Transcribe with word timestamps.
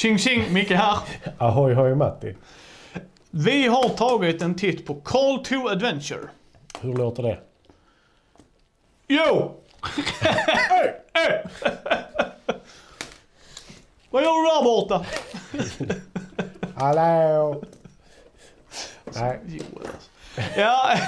Tjing 0.00 0.18
tjing, 0.18 0.52
Micke 0.52 0.70
här. 0.70 0.98
Ahoy 1.38 1.74
hoj 1.74 1.94
Matti. 1.94 2.34
Vi 3.30 3.66
har 3.66 3.88
tagit 3.88 4.42
en 4.42 4.54
titt 4.54 4.86
på 4.86 4.94
Call 4.94 5.44
to 5.44 5.68
Adventure. 5.68 6.28
Hur 6.80 6.94
låter 6.94 7.22
det? 7.22 7.38
Jo! 9.08 9.24
Vad 14.10 14.22
gör 14.22 14.42
du 14.42 14.48
där 14.48 14.64
borta? 14.64 15.06
Hallå! 16.76 17.62
Nej, 19.14 19.40
Joel 19.46 19.86
alltså. 19.94 20.10
Ja, 20.60 20.98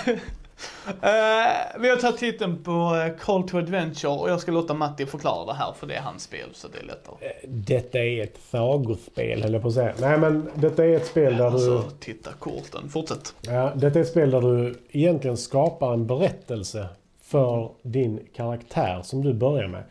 vi 1.80 1.88
har 1.88 1.96
tagit 1.96 2.18
titeln 2.18 2.62
på 2.62 2.70
eh, 2.70 3.24
Call 3.24 3.48
to 3.48 3.58
Adventure 3.58 4.12
och 4.12 4.30
jag 4.30 4.40
ska 4.40 4.52
låta 4.52 4.74
Matti 4.74 5.06
förklara 5.06 5.46
det 5.46 5.54
här 5.54 5.72
för 5.72 5.86
det 5.86 5.94
är 5.94 6.00
hans 6.00 6.22
spel 6.22 6.48
så 6.52 6.68
det 6.68 6.78
är 6.78 6.84
lättare. 6.84 7.32
detta 7.46 7.98
är 7.98 8.22
ett 8.22 8.38
sagospel 8.50 9.42
höll 9.42 9.52
jag 9.52 9.62
på 9.62 9.68
att 9.68 9.74
säga. 9.74 9.94
Nej 10.00 10.18
men 10.18 10.50
detta 10.54 10.84
är 10.84 10.96
ett 10.96 11.06
spel 11.06 11.36
där 11.36 11.50
du... 11.50 11.54
Alltså, 11.54 11.82
titta 12.00 12.32
korten. 12.32 12.88
Fortsätt. 12.88 13.34
Ja, 13.40 13.72
detta 13.76 13.98
är 13.98 14.02
ett 14.02 14.08
spel 14.08 14.30
där 14.30 14.40
du 14.40 14.74
egentligen 14.90 15.36
skapar 15.36 15.92
en 15.92 16.06
berättelse 16.06 16.88
för 17.22 17.70
din 17.82 18.20
karaktär 18.36 19.00
som 19.02 19.22
du 19.22 19.34
börjar 19.34 19.68
med. 19.68 19.82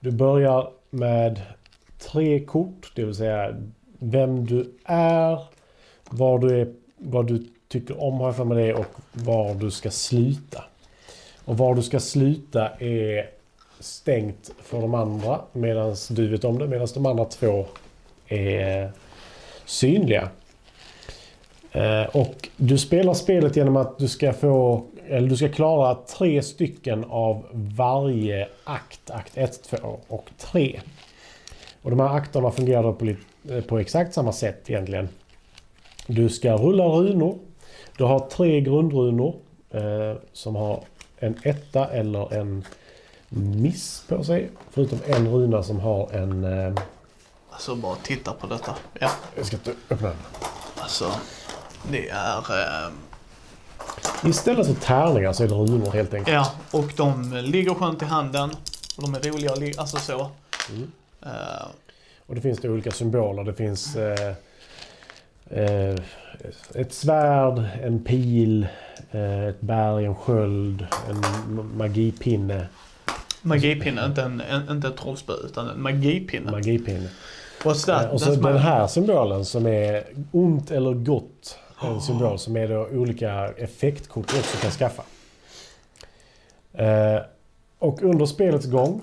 Du 0.00 0.10
börjar 0.10 0.70
med 0.90 1.40
tre 1.98 2.40
kort, 2.40 2.92
det 2.94 3.04
vill 3.04 3.14
säga 3.14 3.56
vem 3.98 4.46
du 4.46 4.72
är, 4.84 5.38
vad 6.10 6.40
du, 6.40 6.60
är, 6.60 6.72
vad 6.96 7.26
du 7.26 7.46
tycker 7.80 8.02
om 8.02 8.14
har 8.14 8.26
jag 8.26 8.36
för 8.36 8.44
mig 8.44 8.66
det 8.66 8.74
och 8.74 9.00
var 9.12 9.54
du 9.54 9.70
ska 9.70 9.90
sluta. 9.90 10.64
Och 11.44 11.58
var 11.58 11.74
du 11.74 11.82
ska 11.82 12.00
sluta 12.00 12.68
är 12.68 13.30
stängt 13.80 14.50
för 14.62 14.80
de 14.80 14.94
andra 14.94 15.40
medan 15.52 15.96
du 16.10 16.28
vet 16.28 16.44
om 16.44 16.58
det, 16.58 16.66
medan 16.66 16.88
de 16.94 17.06
andra 17.06 17.24
två 17.24 17.66
är 18.28 18.92
synliga. 19.64 20.28
Eh, 21.72 22.02
och 22.02 22.48
du 22.56 22.78
spelar 22.78 23.14
spelet 23.14 23.56
genom 23.56 23.76
att 23.76 23.98
du 23.98 24.08
ska 24.08 24.32
få 24.32 24.84
eller 25.08 25.28
du 25.28 25.36
ska 25.36 25.48
klara 25.48 25.94
tre 25.94 26.42
stycken 26.42 27.04
av 27.04 27.46
varje 27.52 28.48
akt. 28.64 29.10
Akt 29.10 29.36
1, 29.36 29.62
2 29.62 30.00
och 30.08 30.30
3. 30.38 30.80
Och 31.82 31.90
de 31.90 32.00
här 32.00 32.16
akterna 32.16 32.50
fungerar 32.50 32.92
på, 32.92 33.06
eh, 33.52 33.60
på 33.60 33.78
exakt 33.78 34.14
samma 34.14 34.32
sätt 34.32 34.70
egentligen. 34.70 35.08
Du 36.06 36.28
ska 36.28 36.56
rulla 36.56 36.84
runor. 36.84 37.38
Du 37.96 38.04
har 38.04 38.18
tre 38.20 38.60
grundrunor 38.60 39.34
eh, 39.70 40.16
som 40.32 40.56
har 40.56 40.84
en 41.18 41.38
etta 41.42 41.86
eller 41.88 42.34
en 42.34 42.64
miss 43.28 44.02
på 44.08 44.24
sig. 44.24 44.50
Förutom 44.70 44.98
en 45.06 45.28
runa 45.28 45.62
som 45.62 45.80
har 45.80 46.10
en... 46.12 46.44
Eh, 46.44 46.74
Alltså 47.50 47.74
bara 47.74 47.94
titta 48.02 48.32
på 48.32 48.46
detta. 48.46 48.74
Ja, 49.00 49.10
jag 49.36 49.46
ska 49.46 49.56
öppna 49.90 50.08
den. 50.08 50.16
alltså. 50.76 51.10
Det 51.90 52.08
är... 52.08 52.38
Eh, 52.38 52.90
Istället 54.24 54.66
för 54.66 54.74
tärningar 54.74 55.32
så 55.32 55.44
är 55.44 55.48
det 55.48 55.54
runor 55.54 55.90
helt 55.92 56.14
enkelt. 56.14 56.34
ja, 56.34 56.52
och 56.70 56.92
de 56.96 57.32
ligger 57.32 57.74
skönt 57.74 58.02
i 58.02 58.04
handen. 58.04 58.50
Och 58.96 59.02
de 59.02 59.14
är 59.14 59.20
roliga 59.20 59.52
att 59.52 59.78
alltså 59.78 59.96
så. 59.96 60.20
Eh, 61.22 61.66
Och 62.26 62.34
det 62.34 62.40
finns 62.40 62.58
det 62.60 62.68
olika 62.70 62.90
symboler. 62.90 63.44
Det 63.44 63.54
finns 63.54 63.96
eh, 63.96 64.34
eh, 65.50 65.96
ett 66.74 66.92
svärd, 66.92 67.62
en 67.82 68.04
pil, 68.04 68.66
eh, 69.10 69.44
ett 69.44 69.60
berg, 69.60 70.04
en 70.04 70.14
sköld, 70.14 70.86
en 71.08 71.16
ma- 71.16 71.76
magipinne. 71.76 72.66
magipinne, 73.42 74.04
inte 74.04 74.22
en, 74.22 74.40
en, 74.40 74.70
inte 74.70 74.88
ett 74.88 74.96
trollspö 74.96 75.32
utan 75.44 75.68
en 75.68 75.82
magipinne. 75.82 76.50
magipinne. 76.50 77.08
What's 77.62 77.86
that? 77.86 78.04
Eh, 78.04 78.10
och 78.10 78.20
så 78.20 78.30
That's 78.30 78.42
den 78.52 78.58
här 78.58 78.86
symbolen 78.86 79.44
som 79.44 79.66
är 79.66 80.04
ont 80.32 80.70
eller 80.70 80.92
gott. 80.94 81.58
En 81.82 82.00
symbol 82.00 82.38
som 82.38 82.56
är 82.56 82.68
då 82.68 82.86
olika 82.92 83.48
effektkort 83.56 84.28
du 84.32 84.38
också 84.38 84.58
kan 84.58 84.70
skaffa. 84.70 85.02
Eh, 86.72 87.20
och 87.78 88.02
under 88.02 88.26
spelets 88.26 88.66
gång 88.66 89.02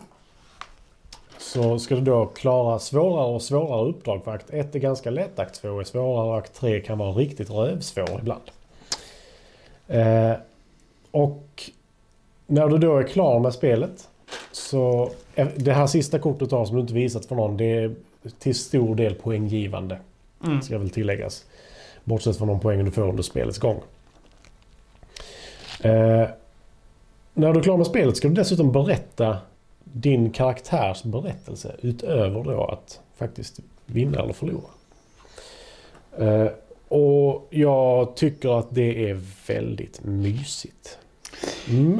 så 1.54 1.80
ska 1.80 1.96
du 1.96 2.02
då 2.02 2.26
klara 2.26 2.80
svårare 2.80 3.34
och 3.34 3.42
svårare 3.42 3.90
uppdrag. 3.90 4.24
För 4.24 4.32
akt 4.32 4.50
1 4.50 4.76
är 4.76 4.80
ganska 4.80 5.10
lätt, 5.10 5.40
akt 5.40 5.62
2 5.62 5.80
är 5.80 5.84
svårare 5.84 6.28
och 6.28 6.38
akt 6.38 6.54
3 6.54 6.82
kan 6.82 6.98
vara 6.98 7.12
riktigt 7.12 7.50
rövsvår 7.50 8.20
ibland. 8.20 8.42
Eh, 9.88 10.34
och 11.12 11.72
när 12.48 12.68
du 12.68 12.78
då 12.78 12.98
är 12.98 13.04
klar 13.04 13.40
med 13.40 13.54
spelet 13.54 14.10
så 14.52 15.12
det 15.56 15.74
här 15.74 15.88
sista 15.88 16.20
kortet 16.20 16.50
du 16.50 16.56
har 16.56 16.66
som 16.66 16.76
du 16.76 16.82
inte 16.82 16.94
visat 16.94 17.26
för 17.26 17.36
någon 17.36 17.58
det 17.58 17.72
är 17.72 17.96
till 18.40 18.56
stor 18.56 18.96
del 18.96 19.16
poänggivande. 19.16 20.00
Mm. 20.46 20.62
Ska 20.62 20.78
väl 20.78 20.90
tilläggas. 20.90 21.46
Bortsett 22.04 22.38
från 22.38 22.48
de 22.48 22.60
poängen 22.60 22.86
du 22.86 22.92
får 22.92 23.10
under 23.10 23.24
spelets 23.24 23.60
gång. 23.60 23.82
Eh, 25.80 26.28
när 27.34 27.54
du 27.54 27.60
är 27.60 27.64
klar 27.64 27.78
med 27.78 27.88
spelet 27.88 28.18
ska 28.18 28.28
du 28.28 28.34
dessutom 28.34 28.72
berätta 28.72 29.38
din 29.84 30.32
karaktärs 30.32 31.04
berättelse 31.04 31.76
utöver 31.82 32.44
då 32.44 32.66
att 32.66 33.00
faktiskt 33.18 33.60
vinna 33.86 34.20
eller 34.20 34.34
förlora. 34.34 34.70
Eh, 36.18 36.48
och 36.88 37.48
jag 37.50 38.16
tycker 38.16 38.60
att 38.60 38.68
det 38.70 39.10
är 39.10 39.22
väldigt 39.48 40.04
mysigt. 40.04 40.98
Men 41.68 42.00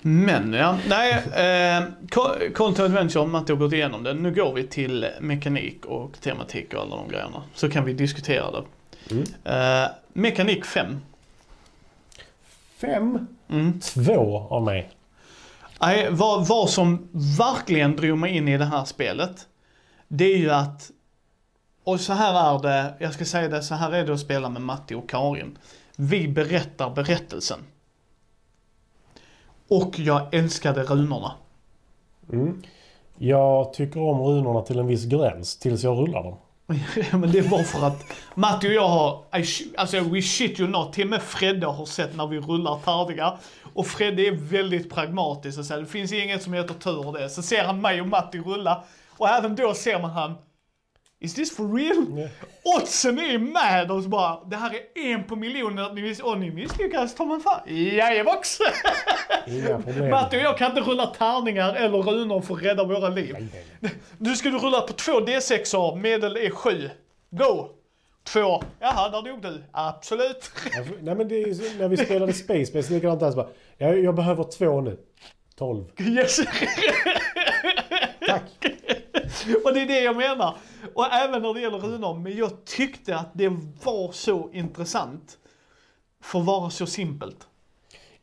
Men 0.00 0.52
ja, 0.52 0.78
nej. 0.88 1.12
Eh, 1.12 1.82
to 2.10 2.82
Adventure, 2.82 3.26
Matte 3.26 3.52
har 3.52 3.58
gått 3.58 3.72
igenom 3.72 4.02
det. 4.02 4.14
Nu 4.14 4.34
går 4.34 4.52
vi 4.54 4.66
till 4.66 5.06
mekanik 5.20 5.84
och 5.86 6.20
tematik 6.20 6.74
och 6.74 6.80
alla 6.80 6.96
de 6.96 7.08
grejerna. 7.08 7.42
Så 7.54 7.70
kan 7.70 7.84
vi 7.84 7.92
diskutera 7.92 8.50
det. 8.50 8.64
Mm. 9.10 9.24
Eh, 9.44 9.88
mekanik 10.12 10.64
5. 10.64 11.00
fem, 12.80 13.26
Mm. 13.50 13.80
två 13.80 14.46
av 14.50 14.62
mig. 14.62 14.90
Nej, 15.80 16.08
vad, 16.10 16.46
vad 16.46 16.70
som 16.70 17.08
verkligen 17.38 17.96
drog 17.96 18.18
mig 18.18 18.36
in 18.36 18.48
i 18.48 18.58
det 18.58 18.64
här 18.64 18.84
spelet, 18.84 19.46
det 20.08 20.24
är 20.24 20.38
ju 20.38 20.50
att, 20.50 20.90
och 21.84 22.00
så 22.00 22.12
här 22.12 22.54
är 22.54 22.62
det, 22.62 22.94
jag 22.98 23.14
ska 23.14 23.24
säga 23.24 23.48
det, 23.48 23.62
så 23.62 23.74
här 23.74 23.92
är 23.92 24.06
det 24.06 24.12
att 24.12 24.20
spela 24.20 24.48
med 24.48 24.62
Matti 24.62 24.94
och 24.94 25.08
Karin. 25.08 25.58
Vi 25.96 26.28
berättar 26.28 26.90
berättelsen. 26.90 27.58
Och 29.68 29.98
jag 29.98 30.34
älskade 30.34 30.82
runorna. 30.82 31.32
Mm. 32.32 32.62
Jag 33.18 33.72
tycker 33.72 34.00
om 34.00 34.20
runorna 34.20 34.62
till 34.62 34.78
en 34.78 34.86
viss 34.86 35.04
gräns 35.04 35.56
tills 35.56 35.82
jag 35.82 35.98
rullar 35.98 36.22
dem. 36.22 36.36
Men 37.12 37.32
det 37.32 37.40
var 37.40 37.62
för 37.62 37.86
att 37.86 38.04
Matti 38.34 38.68
och 38.68 38.72
jag 38.72 38.88
har, 38.88 39.24
I 39.32 39.42
sh- 39.42 39.74
alltså 39.76 40.00
we 40.00 40.22
shit 40.22 40.60
you 40.60 40.68
not, 40.68 40.92
till 40.92 41.04
och 41.04 41.10
med 41.10 41.22
Fredde 41.22 41.66
har 41.66 41.86
sett 41.86 42.16
när 42.16 42.26
vi 42.26 42.40
rullar 42.40 42.78
tärningar. 42.84 43.38
Och 43.74 43.86
Fredde 43.86 44.22
är 44.26 44.32
väldigt 44.32 44.90
pragmatisk 44.90 45.58
och 45.58 45.64
säger 45.64 45.80
det 45.80 45.86
finns 45.86 46.12
inget 46.12 46.42
som 46.42 46.52
heter 46.52 46.74
tur 46.74 47.06
och 47.06 47.12
det. 47.18 47.28
Så 47.30 47.42
ser 47.42 47.64
han 47.64 47.80
mig 47.80 48.00
och 48.00 48.06
Matti 48.06 48.38
rulla 48.38 48.84
och 49.10 49.28
även 49.28 49.54
då 49.56 49.74
ser 49.74 50.00
man 50.00 50.10
han, 50.10 50.34
is 51.20 51.34
this 51.34 51.56
for 51.56 51.68
real? 51.76 52.18
Ja. 52.18 52.28
Oddsen 52.76 53.18
är 53.18 53.38
med 53.38 53.90
så 54.02 54.08
bara, 54.08 54.44
det 54.44 54.56
här 54.56 54.74
är 54.94 55.14
en 55.14 55.24
på 55.24 55.36
miljonen 55.36 55.84
att 55.84 55.94
ni 55.94 56.02
miss 56.02 56.20
och 56.20 56.38
ni 56.38 56.50
misslyckas 56.50 57.14
mig 57.18 57.40
fan. 57.40 57.60
Jajebox! 57.66 58.58
Inga 59.46 59.82
problem. 59.82 60.10
Matti 60.10 60.36
och 60.36 60.40
jag 60.40 60.58
kan 60.58 60.70
inte 60.70 60.90
rulla 60.90 61.06
tärningar 61.06 61.74
eller 61.74 61.98
runor 61.98 62.40
för 62.40 62.54
att 62.54 62.62
rädda 62.62 62.84
våra 62.84 63.08
liv. 63.08 63.32
Nej, 63.32 63.48
nej, 63.52 63.64
nej. 63.80 63.92
Nu 64.18 64.36
ska 64.36 64.50
du 64.50 64.58
rulla 64.58 64.80
på 64.80 64.92
två 64.92 65.12
D6 65.12 65.96
medel 65.96 66.36
är 66.36 66.50
7. 66.50 66.90
Go! 67.30 67.68
Två. 68.24 68.62
Jaha, 68.80 69.08
där 69.08 69.22
dog 69.22 69.42
du. 69.42 69.64
Absolut. 69.72 70.50
Nej 71.00 71.14
men 71.14 71.28
det 71.28 71.42
är 71.42 71.78
när 71.78 71.88
vi 71.88 71.96
spelade 71.96 72.32
Space 72.32 72.72
Base 72.72 72.92
likadant 72.92 73.20
där 73.20 73.30
så 73.30 73.36
bara, 73.36 73.48
jag, 73.76 73.98
jag 74.04 74.14
behöver 74.14 74.44
två 74.44 74.80
nu. 74.80 74.98
Tolv. 75.56 75.84
Yes. 76.00 76.40
Tack. 78.26 78.42
Och 79.64 79.74
det 79.74 79.80
är 79.80 79.86
det 79.86 80.00
jag 80.00 80.16
menar. 80.16 80.54
Och 80.94 81.06
även 81.12 81.42
när 81.42 81.54
det 81.54 81.60
gäller 81.60 81.78
runor. 81.78 82.14
Men 82.14 82.36
jag 82.36 82.64
tyckte 82.64 83.16
att 83.16 83.28
det 83.32 83.48
var 83.84 84.12
så 84.12 84.50
intressant. 84.52 85.38
För 86.22 86.38
att 86.38 86.46
vara 86.46 86.70
så 86.70 86.86
simpelt. 86.86 87.46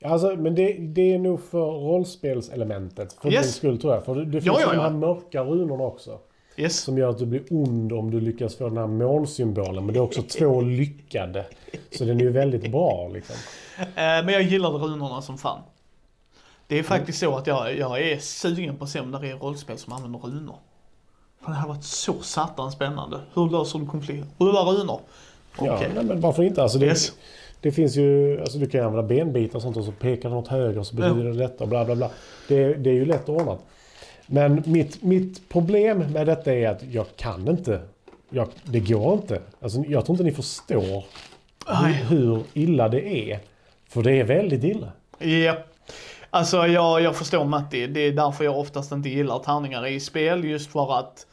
Alltså, 0.05 0.35
men 0.35 0.55
det, 0.55 0.73
det 0.73 1.13
är 1.13 1.19
nog 1.19 1.41
för 1.43 1.71
rollspelselementet. 1.71 3.13
För 3.13 3.31
Yes. 3.31 3.43
din 3.43 3.51
skull 3.53 3.81
tror 3.81 3.93
jag. 3.93 4.05
För 4.05 4.15
det, 4.15 4.25
det 4.25 4.31
finns 4.41 4.45
Ja, 4.45 4.61
ja, 4.61 4.67
de 4.69 4.75
ja. 4.75 4.81
här 4.81 4.89
mörka 4.89 5.43
runorna 5.43 5.83
också. 5.83 6.19
Yes. 6.57 6.79
Som 6.79 6.97
gör 6.97 7.09
att 7.09 7.17
du 7.17 7.25
blir 7.25 7.43
ond 7.49 7.93
om 7.93 8.11
du 8.11 8.19
lyckas 8.21 8.55
få 8.55 8.69
den 8.69 8.77
här 8.77 8.87
månsymbolen. 8.87 9.85
Men 9.85 9.93
det 9.93 9.99
är 9.99 10.03
också 10.03 10.21
två 10.21 10.61
lyckade. 10.79 11.45
Så 11.91 12.05
den 12.05 12.19
är 12.19 12.23
ju 12.23 12.31
väldigt 12.31 12.71
bra 12.71 13.09
liksom. 13.13 13.35
Eh, 13.79 13.85
Men 13.95 14.27
jag 14.29 14.41
gillade 14.41 14.77
runorna 14.77 15.21
som 15.21 15.37
fan. 15.37 15.61
Det 16.67 16.79
är 16.79 16.83
faktiskt 16.83 17.19
så 17.19 17.35
att 17.37 17.47
jag, 17.47 17.77
jag 17.77 18.01
är 18.01 18.17
sugen 18.17 18.77
på 18.77 18.83
att 18.83 18.89
se 18.89 18.99
om 18.99 19.11
det 19.11 19.17
är 19.29 19.35
rollspel 19.35 19.77
som 19.77 19.93
använder 19.93 20.19
runor. 20.19 20.55
Det 21.45 21.53
här 21.53 21.61
har 21.61 21.67
varit 21.67 21.83
så 21.83 22.21
satan 22.21 22.71
spännande. 22.71 23.19
Hur 23.33 23.49
löser 23.49 23.79
du 23.79 23.85
konflikter? 23.85 24.27
Rulla 24.45 24.59
runor. 24.61 24.99
Okej. 25.57 25.67
Ja, 25.67 25.79
nej, 25.95 26.03
men 26.03 26.21
varför 26.21 26.43
inte? 26.43 26.63
Alltså, 26.63 26.77
det, 26.77 26.85
Yes. 26.85 27.11
det 27.61 27.71
finns 27.71 27.95
ju, 27.95 28.39
alltså 28.41 28.57
du 28.57 28.67
kan 28.69 28.81
använda 28.85 29.07
benbitar 29.07 29.55
och 29.55 29.61
sånt 29.61 29.77
och 29.77 29.83
så 29.83 29.91
pekar 29.91 30.29
den 30.29 30.37
åt 30.37 30.47
höger 30.47 30.79
och 30.79 30.87
så 30.87 30.95
betyder 30.95 31.23
det 31.23 31.33
detta 31.33 31.63
och 31.63 31.69
bla 31.69 31.85
bla 31.85 31.95
bla. 31.95 32.09
Det, 32.47 32.73
det 32.73 32.89
är 32.89 32.93
ju 32.93 33.05
lätt 33.05 33.29
ordnat. 33.29 33.59
Men 34.27 34.63
mitt, 34.65 35.03
mitt 35.03 35.49
problem 35.49 35.97
med 35.99 36.27
detta 36.27 36.53
är 36.53 36.69
att 36.69 36.83
jag 36.83 37.05
kan 37.15 37.47
inte 37.47 37.81
jag, 38.29 38.47
det 38.63 38.79
går 38.79 39.13
inte. 39.13 39.41
Alltså, 39.61 39.79
jag 39.87 40.05
tror 40.05 40.13
inte 40.13 40.23
ni 40.23 40.31
förstår 40.31 41.03
hur, 41.67 41.93
hur 42.09 42.43
illa 42.53 42.89
det 42.89 43.31
är. 43.31 43.39
För 43.89 44.03
det 44.03 44.11
är 44.19 44.23
väldigt 44.23 44.63
illa. 44.63 44.87
Ja. 45.19 45.57
Alltså 46.29 46.67
jag, 46.67 47.01
jag 47.01 47.15
förstår 47.15 47.45
Matti. 47.45 47.87
Det 47.87 47.99
är 47.99 48.11
därför 48.11 48.43
jag 48.43 48.59
oftast 48.59 48.91
inte 48.91 49.09
gillar 49.09 49.39
tärningar 49.39 49.87
i 49.87 49.99
spel. 49.99 50.43
Just 50.43 50.71
för 50.71 50.99
att 50.99 51.25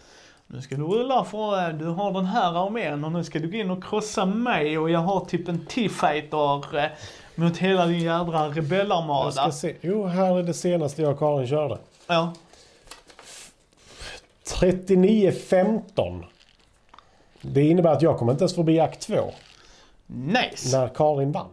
nu 0.52 0.62
ska 0.62 0.74
du 0.76 0.82
rulla 0.82 1.24
för 1.24 1.68
eh, 1.68 1.74
du 1.74 1.84
har 1.86 2.12
den 2.12 2.24
här 2.26 2.66
armén 2.66 3.04
och 3.04 3.12
nu 3.12 3.24
ska 3.24 3.38
du 3.38 3.50
gå 3.50 3.56
in 3.56 3.70
och 3.70 3.84
krossa 3.84 4.24
mig 4.26 4.78
och 4.78 4.90
jag 4.90 4.98
har 5.00 5.24
typ 5.24 5.48
en 5.48 5.66
T-fighter 5.66 6.78
eh, 6.78 6.90
mot 7.34 7.56
hela 7.56 7.86
din 7.86 8.00
jädra 8.00 8.44
Jag 8.46 8.56
rebellarmada. 8.58 9.30
ska 9.32 9.50
se. 9.52 9.74
Jo, 9.80 10.06
här 10.06 10.38
är 10.38 10.42
det 10.42 10.54
senaste 10.54 11.02
jag 11.02 11.12
och 11.12 11.18
Karin 11.18 11.46
körde. 11.48 11.78
Ja. 12.06 12.32
39-15. 14.46 16.24
Det 17.42 17.62
innebär 17.62 17.92
att 17.92 18.02
jag 18.02 18.18
kommer 18.18 18.32
inte 18.32 18.42
ens 18.42 18.54
förbi 18.54 18.80
akt 18.80 19.00
2 19.00 19.14
Nice. 20.06 20.78
när 20.78 20.88
Karin 20.88 21.32
vann. 21.32 21.48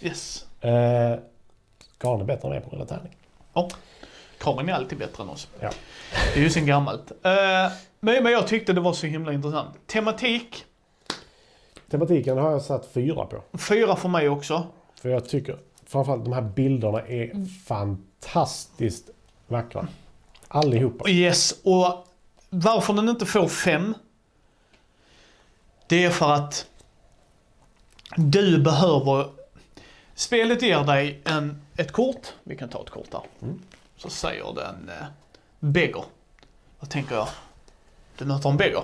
Yes. 0.00 0.46
Eh, 0.60 1.18
Karin 1.98 2.20
är 2.20 2.24
bättre 2.24 2.48
än 2.48 2.54
mig 2.54 2.60
på 2.60 2.70
rulla 2.70 2.84
tärning. 2.86 3.16
Ja. 3.52 3.68
Karin 4.40 4.68
är 4.68 4.72
alltid 4.72 4.98
bättre 4.98 5.22
än 5.22 5.28
oss. 5.28 5.48
Ja. 5.60 5.70
Det 6.34 6.40
är 6.40 6.44
ju 6.44 6.50
sen 6.50 6.66
gammalt. 6.66 7.10
Eh, 7.10 7.32
men, 8.00 8.22
men 8.22 8.32
jag 8.32 8.46
tyckte 8.46 8.72
det 8.72 8.80
var 8.80 8.92
så 8.92 9.06
himla 9.06 9.32
intressant. 9.32 9.86
Tematik, 9.86 10.64
Tematiken 11.90 12.38
har 12.38 12.50
jag 12.50 12.62
satt 12.62 12.92
fyra 12.92 13.26
på. 13.26 13.42
fyra 13.58 13.96
för 13.96 14.08
mig 14.08 14.28
också. 14.28 14.66
För 15.00 15.08
jag 15.08 15.28
tycker 15.28 15.58
framförallt 15.86 16.24
de 16.24 16.32
här 16.32 16.42
bilderna 16.42 17.00
är 17.00 17.46
fantastiskt 17.66 19.10
vackra. 19.48 19.88
Allihopa. 20.48 21.08
Yes, 21.08 21.60
och 21.62 22.06
varför 22.50 22.92
den 22.92 23.08
inte 23.08 23.26
får 23.26 23.48
fem. 23.48 23.94
Det 25.86 26.04
är 26.04 26.10
för 26.10 26.32
att 26.32 26.66
du 28.16 28.58
behöver... 28.58 29.30
Spelet 30.14 30.62
ger 30.62 30.84
dig 30.84 31.20
en, 31.24 31.62
ett 31.76 31.92
kort. 31.92 32.26
Vi 32.44 32.56
kan 32.56 32.68
ta 32.68 32.82
ett 32.82 32.90
kort 32.90 33.10
där. 33.10 33.22
Så 34.02 34.10
säger 34.10 34.54
den 34.54 34.88
eh, 34.88 35.06
beggar. 35.60 36.04
Vad 36.80 36.90
tänker 36.90 37.14
jag? 37.14 37.28
Du 38.18 38.24
möter 38.24 38.50
en 38.50 38.56
beggar. 38.56 38.82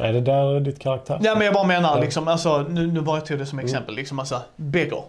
Är 0.00 0.12
det 0.12 0.20
där 0.20 0.60
ditt 0.60 0.78
karaktär? 0.78 1.20
Ja 1.22 1.34
men 1.34 1.44
jag 1.44 1.54
bara 1.54 1.66
menar 1.66 2.00
liksom, 2.00 2.28
alltså, 2.28 2.62
nu, 2.62 2.86
nu 2.86 3.00
bara 3.00 3.16
jag 3.16 3.26
tog 3.26 3.38
det 3.38 3.46
som 3.46 3.58
exempel, 3.58 3.94
liksom 3.94 4.18
alltså, 4.18 4.42
beggar. 4.56 5.04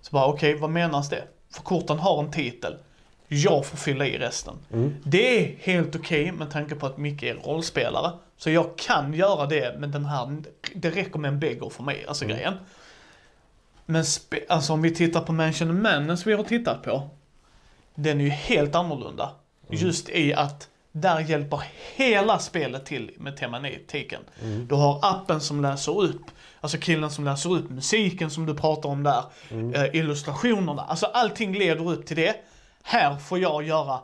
Så 0.00 0.10
bara 0.10 0.26
okej, 0.26 0.54
vad 0.54 0.70
menas 0.70 1.08
det? 1.08 1.22
För 1.50 1.62
korten 1.62 1.98
har 1.98 2.22
en 2.22 2.30
titel. 2.30 2.76
Jag 3.28 3.66
får 3.66 3.76
fylla 3.76 4.06
i 4.06 4.18
resten. 4.18 4.54
Det 5.04 5.38
är 5.38 5.56
helt 5.60 5.96
okej 5.96 6.32
med 6.32 6.50
tanke 6.50 6.74
på 6.74 6.86
att 6.86 6.98
Micke 6.98 7.22
är 7.22 7.34
rollspelare. 7.34 8.12
Så 8.36 8.50
jag 8.50 8.78
kan 8.78 9.14
göra 9.14 9.46
det, 9.46 9.76
men 9.78 9.90
den 9.90 10.04
här, 10.04 10.42
det 10.74 10.90
räcker 10.90 11.18
med 11.18 11.28
en 11.28 11.40
beggar 11.40 11.68
för 11.70 11.82
mig, 11.82 12.04
alltså 12.08 12.24
grejen. 12.26 12.54
Men 13.86 14.04
alltså 14.48 14.72
om 14.72 14.82
vi 14.82 14.94
tittar 14.94 15.20
på 15.20 15.32
Mansion 15.32 15.70
of 15.70 15.76
Madness 15.76 16.26
vi 16.26 16.32
har 16.32 16.44
tittat 16.44 16.82
på. 16.82 17.10
Den 17.96 18.20
är 18.20 18.24
ju 18.24 18.30
helt 18.30 18.74
annorlunda. 18.74 19.30
Just 19.70 20.08
i 20.08 20.34
att 20.34 20.68
där 20.92 21.20
hjälper 21.20 21.62
hela 21.96 22.38
spelet 22.38 22.86
till 22.86 23.10
med 23.16 23.36
tematiken. 23.36 24.20
Du 24.68 24.74
har 24.74 24.98
appen 25.02 25.40
som 25.40 25.62
läser 25.62 26.00
upp, 26.00 26.22
alltså 26.60 26.78
killen 26.78 27.10
som 27.10 27.24
läser 27.24 27.52
upp 27.52 27.70
musiken 27.70 28.30
som 28.30 28.46
du 28.46 28.54
pratar 28.54 28.88
om 28.88 29.02
där, 29.02 29.24
eh, 29.74 29.96
illustrationerna, 29.96 30.82
alltså 30.82 31.06
allting 31.06 31.58
leder 31.58 31.90
upp 31.90 32.06
till 32.06 32.16
det. 32.16 32.36
Här 32.82 33.16
får 33.16 33.38
jag 33.38 33.62
göra 33.62 34.00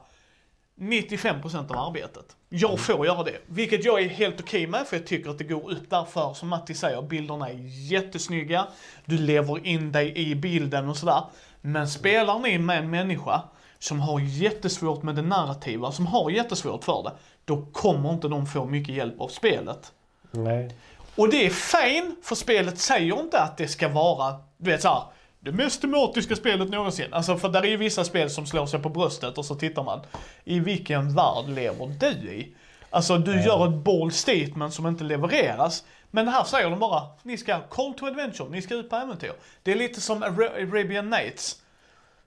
95% 0.80 1.70
av 1.70 1.78
arbetet. 1.78 2.36
Jag 2.48 2.80
får 2.80 3.06
göra 3.06 3.22
det, 3.22 3.36
vilket 3.46 3.84
jag 3.84 4.02
är 4.02 4.08
helt 4.08 4.40
okej 4.40 4.66
med 4.66 4.86
för 4.86 4.96
jag 4.96 5.06
tycker 5.06 5.30
att 5.30 5.38
det 5.38 5.44
går 5.44 5.70
upp 5.70 5.90
därför, 5.90 6.34
som 6.34 6.48
Matti 6.48 6.74
säger, 6.74 7.02
bilderna 7.02 7.48
är 7.48 7.56
jättesnygga. 7.92 8.66
Du 9.04 9.18
lever 9.18 9.66
in 9.66 9.92
dig 9.92 10.18
i 10.18 10.34
bilden 10.34 10.88
och 10.88 10.96
sådär. 10.96 11.24
Men 11.60 11.88
spelar 11.88 12.38
ni 12.38 12.58
med 12.58 12.78
en 12.78 12.90
människa 12.90 13.42
som 13.82 14.00
har 14.00 14.20
jättesvårt 14.20 15.02
med 15.02 15.14
det 15.14 15.22
narrativa, 15.22 15.92
som 15.92 16.06
har 16.06 16.30
jättesvårt 16.30 16.84
för 16.84 17.02
det, 17.02 17.12
då 17.44 17.66
kommer 17.72 18.12
inte 18.12 18.28
de 18.28 18.46
få 18.46 18.64
mycket 18.64 18.94
hjälp 18.94 19.20
av 19.20 19.28
spelet. 19.28 19.92
Nej. 20.30 20.74
Och 21.16 21.28
det 21.28 21.46
är 21.46 21.50
fine, 21.50 22.16
för 22.22 22.34
spelet 22.34 22.78
säger 22.78 23.20
inte 23.20 23.40
att 23.40 23.56
det 23.56 23.68
ska 23.68 23.88
vara, 23.88 24.34
du 24.56 24.70
vet 24.70 24.82
såhär, 24.82 25.02
det 25.40 25.52
mest 25.52 25.80
tematiska 25.80 26.36
spelet 26.36 26.70
någonsin. 26.70 27.12
Alltså 27.12 27.36
för 27.36 27.48
där 27.48 27.62
är 27.62 27.68
ju 27.68 27.76
vissa 27.76 28.04
spel 28.04 28.30
som 28.30 28.46
slår 28.46 28.66
sig 28.66 28.80
på 28.80 28.88
bröstet 28.88 29.38
och 29.38 29.44
så 29.44 29.54
tittar 29.54 29.82
man, 29.82 30.00
i 30.44 30.60
vilken 30.60 31.14
värld 31.14 31.48
lever 31.48 31.86
du 32.00 32.32
i? 32.32 32.54
Alltså 32.90 33.18
du 33.18 33.42
gör 33.42 33.68
ett 33.68 33.74
bold 33.74 34.14
statement 34.14 34.74
som 34.74 34.86
inte 34.86 35.04
levereras. 35.04 35.84
Men 36.10 36.28
här 36.28 36.44
säger 36.44 36.70
de 36.70 36.78
bara, 36.78 37.02
ni 37.22 37.38
ska 37.38 37.60
call 37.60 37.94
to 37.94 38.06
adventure, 38.06 38.48
ni 38.50 38.62
ska 38.62 38.74
ut 38.74 38.90
på 38.90 38.96
äventyr. 38.96 39.32
Det 39.62 39.72
är 39.72 39.76
lite 39.76 40.00
som 40.00 40.22
Ara- 40.22 40.50
Arabian 40.56 41.10
Nights. 41.10 41.61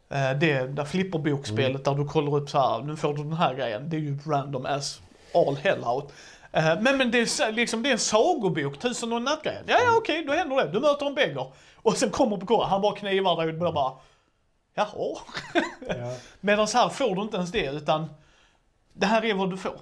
Eh, 0.09 0.31
Det 0.39 0.67
där 0.67 0.85
flipperboksspelet 0.85 1.85
där 1.85 1.95
du 1.95 2.05
kollar 2.05 2.35
upp 2.35 2.49
så 2.49 2.59
här, 2.59 2.81
nu 2.81 2.95
får 2.95 3.13
du 3.13 3.23
den 3.23 3.33
här 3.33 3.53
grejen. 3.53 3.89
Det 3.89 3.95
är 3.95 3.99
ju 3.99 4.17
random 4.25 4.65
as 4.65 5.01
all 5.33 5.55
hell 5.55 5.83
out. 5.83 6.13
Eh, 6.51 6.81
Men, 6.81 6.97
men 6.97 7.11
det, 7.11 7.17
är, 7.19 7.51
liksom, 7.51 7.83
det 7.83 7.89
är 7.89 7.93
en 7.93 7.99
sagobok, 7.99 8.79
tusen 8.79 9.11
och 9.11 9.17
en 9.17 9.23
nattgrejen. 9.23 9.63
Ja, 9.67 9.77
ja 9.85 9.97
okej, 9.97 10.23
då 10.27 10.33
händer 10.33 10.55
det. 10.55 10.71
Du 10.71 10.79
möter 10.79 11.05
en 11.05 11.15
beggar. 11.15 11.47
Och 11.75 11.97
sen 11.97 12.09
kommer 12.09 12.37
på 12.37 12.45
korren, 12.45 12.69
han 12.69 12.81
bara 12.81 12.95
knivar 12.95 13.35
dig 13.41 13.49
och 13.53 13.59
blir 13.59 13.71
bara, 13.71 13.91
jaha. 14.73 15.17
Ja. 15.87 16.13
Medan 16.39 16.67
här 16.73 16.89
får 16.89 17.15
du 17.15 17.21
inte 17.21 17.37
ens 17.37 17.51
det, 17.51 17.65
utan 17.71 18.09
det 18.93 19.05
här 19.05 19.25
är 19.25 19.33
vad 19.33 19.49
du 19.49 19.57
får. 19.57 19.75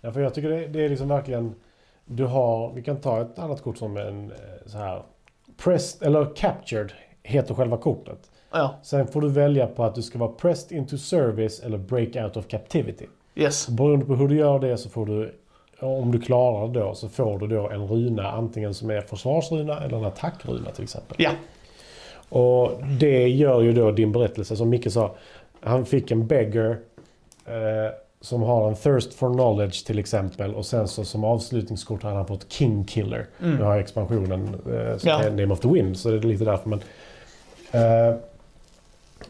Ja, 0.00 0.12
för 0.12 0.20
jag 0.20 0.34
tycker 0.34 0.48
det, 0.50 0.66
det 0.66 0.84
är 0.84 0.88
liksom 0.88 1.08
verkligen... 1.08 1.54
Du 2.04 2.24
har... 2.24 2.72
Vi 2.72 2.82
kan 2.82 3.00
ta 3.00 3.20
ett 3.22 3.38
annat 3.38 3.62
kort 3.62 3.78
som 3.78 3.96
en 3.96 4.30
eh, 4.30 4.36
så 4.66 4.78
här... 4.78 5.02
Pressed, 5.56 6.06
eller 6.06 6.34
captured 6.36 6.92
heter 7.22 7.54
själva 7.54 7.76
kortet. 7.76 8.30
Ja, 8.50 8.74
Sen 8.82 9.06
får 9.06 9.20
du 9.20 9.28
välja 9.28 9.66
på 9.66 9.84
att 9.84 9.94
du 9.94 10.02
ska 10.02 10.18
vara 10.18 10.30
pressed 10.32 10.78
into 10.78 10.98
service 10.98 11.60
eller 11.60 11.78
break 11.78 12.16
out 12.16 12.36
of 12.36 12.46
captivity. 12.48 13.06
yes. 13.34 13.68
Beroende 13.68 14.06
på 14.06 14.14
hur 14.14 14.28
du 14.28 14.36
gör 14.36 14.58
det 14.58 14.76
så 14.78 14.88
får 14.88 15.06
du... 15.06 15.34
Om 15.80 16.12
du 16.12 16.20
klarar 16.20 16.68
det 16.68 16.80
då 16.80 16.94
så 16.94 17.08
får 17.08 17.38
du 17.38 17.46
då 17.46 17.68
en 17.70 17.86
runa 17.88 18.30
antingen 18.30 18.74
som 18.74 18.90
är 18.90 19.00
försvarsruna 19.00 19.80
eller 19.84 19.96
en 19.98 20.04
attackruna 20.04 20.70
till 20.70 20.84
exempel. 20.84 21.16
Ja, 21.20 21.30
Och 22.28 22.72
det 23.00 23.28
gör 23.28 23.60
ju 23.60 23.72
då 23.72 23.90
din 23.90 24.12
berättelse 24.12 24.56
som 24.56 24.68
Micke 24.68 24.92
sa. 24.92 25.14
Han 25.60 25.86
fick 25.86 26.10
en 26.10 26.26
beggar 26.26 26.70
eh, 27.46 27.92
som 28.20 28.42
har 28.42 28.68
en 28.68 28.74
thirst 28.74 29.14
for 29.14 29.34
knowledge 29.34 29.86
till 29.86 29.98
exempel. 29.98 30.54
Och 30.54 30.66
sen 30.66 30.88
så 30.88 31.04
som 31.04 31.24
avslutningskort 31.24 32.02
hade 32.02 32.14
han 32.16 32.26
fått 32.26 32.52
King 32.52 32.84
Killer. 32.84 33.26
Nu 33.38 33.62
har 33.62 33.78
expansionen 33.78 34.48
eh, 34.48 34.96
som 34.98 35.08
Ja. 35.10 35.22
är 35.22 35.30
Name 35.30 35.52
of 35.54 35.60
the 35.60 35.68
Wind. 35.68 35.96
Så 35.96 36.10
det 36.10 36.16
är 36.16 36.20
lite 36.20 36.44
därför. 36.44 36.68
Men, 36.68 36.80
eh, 37.70 38.16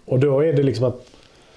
och 0.04 0.18
då 0.18 0.40
är 0.40 0.52
det 0.52 0.62
liksom 0.62 0.84
att 0.84 1.10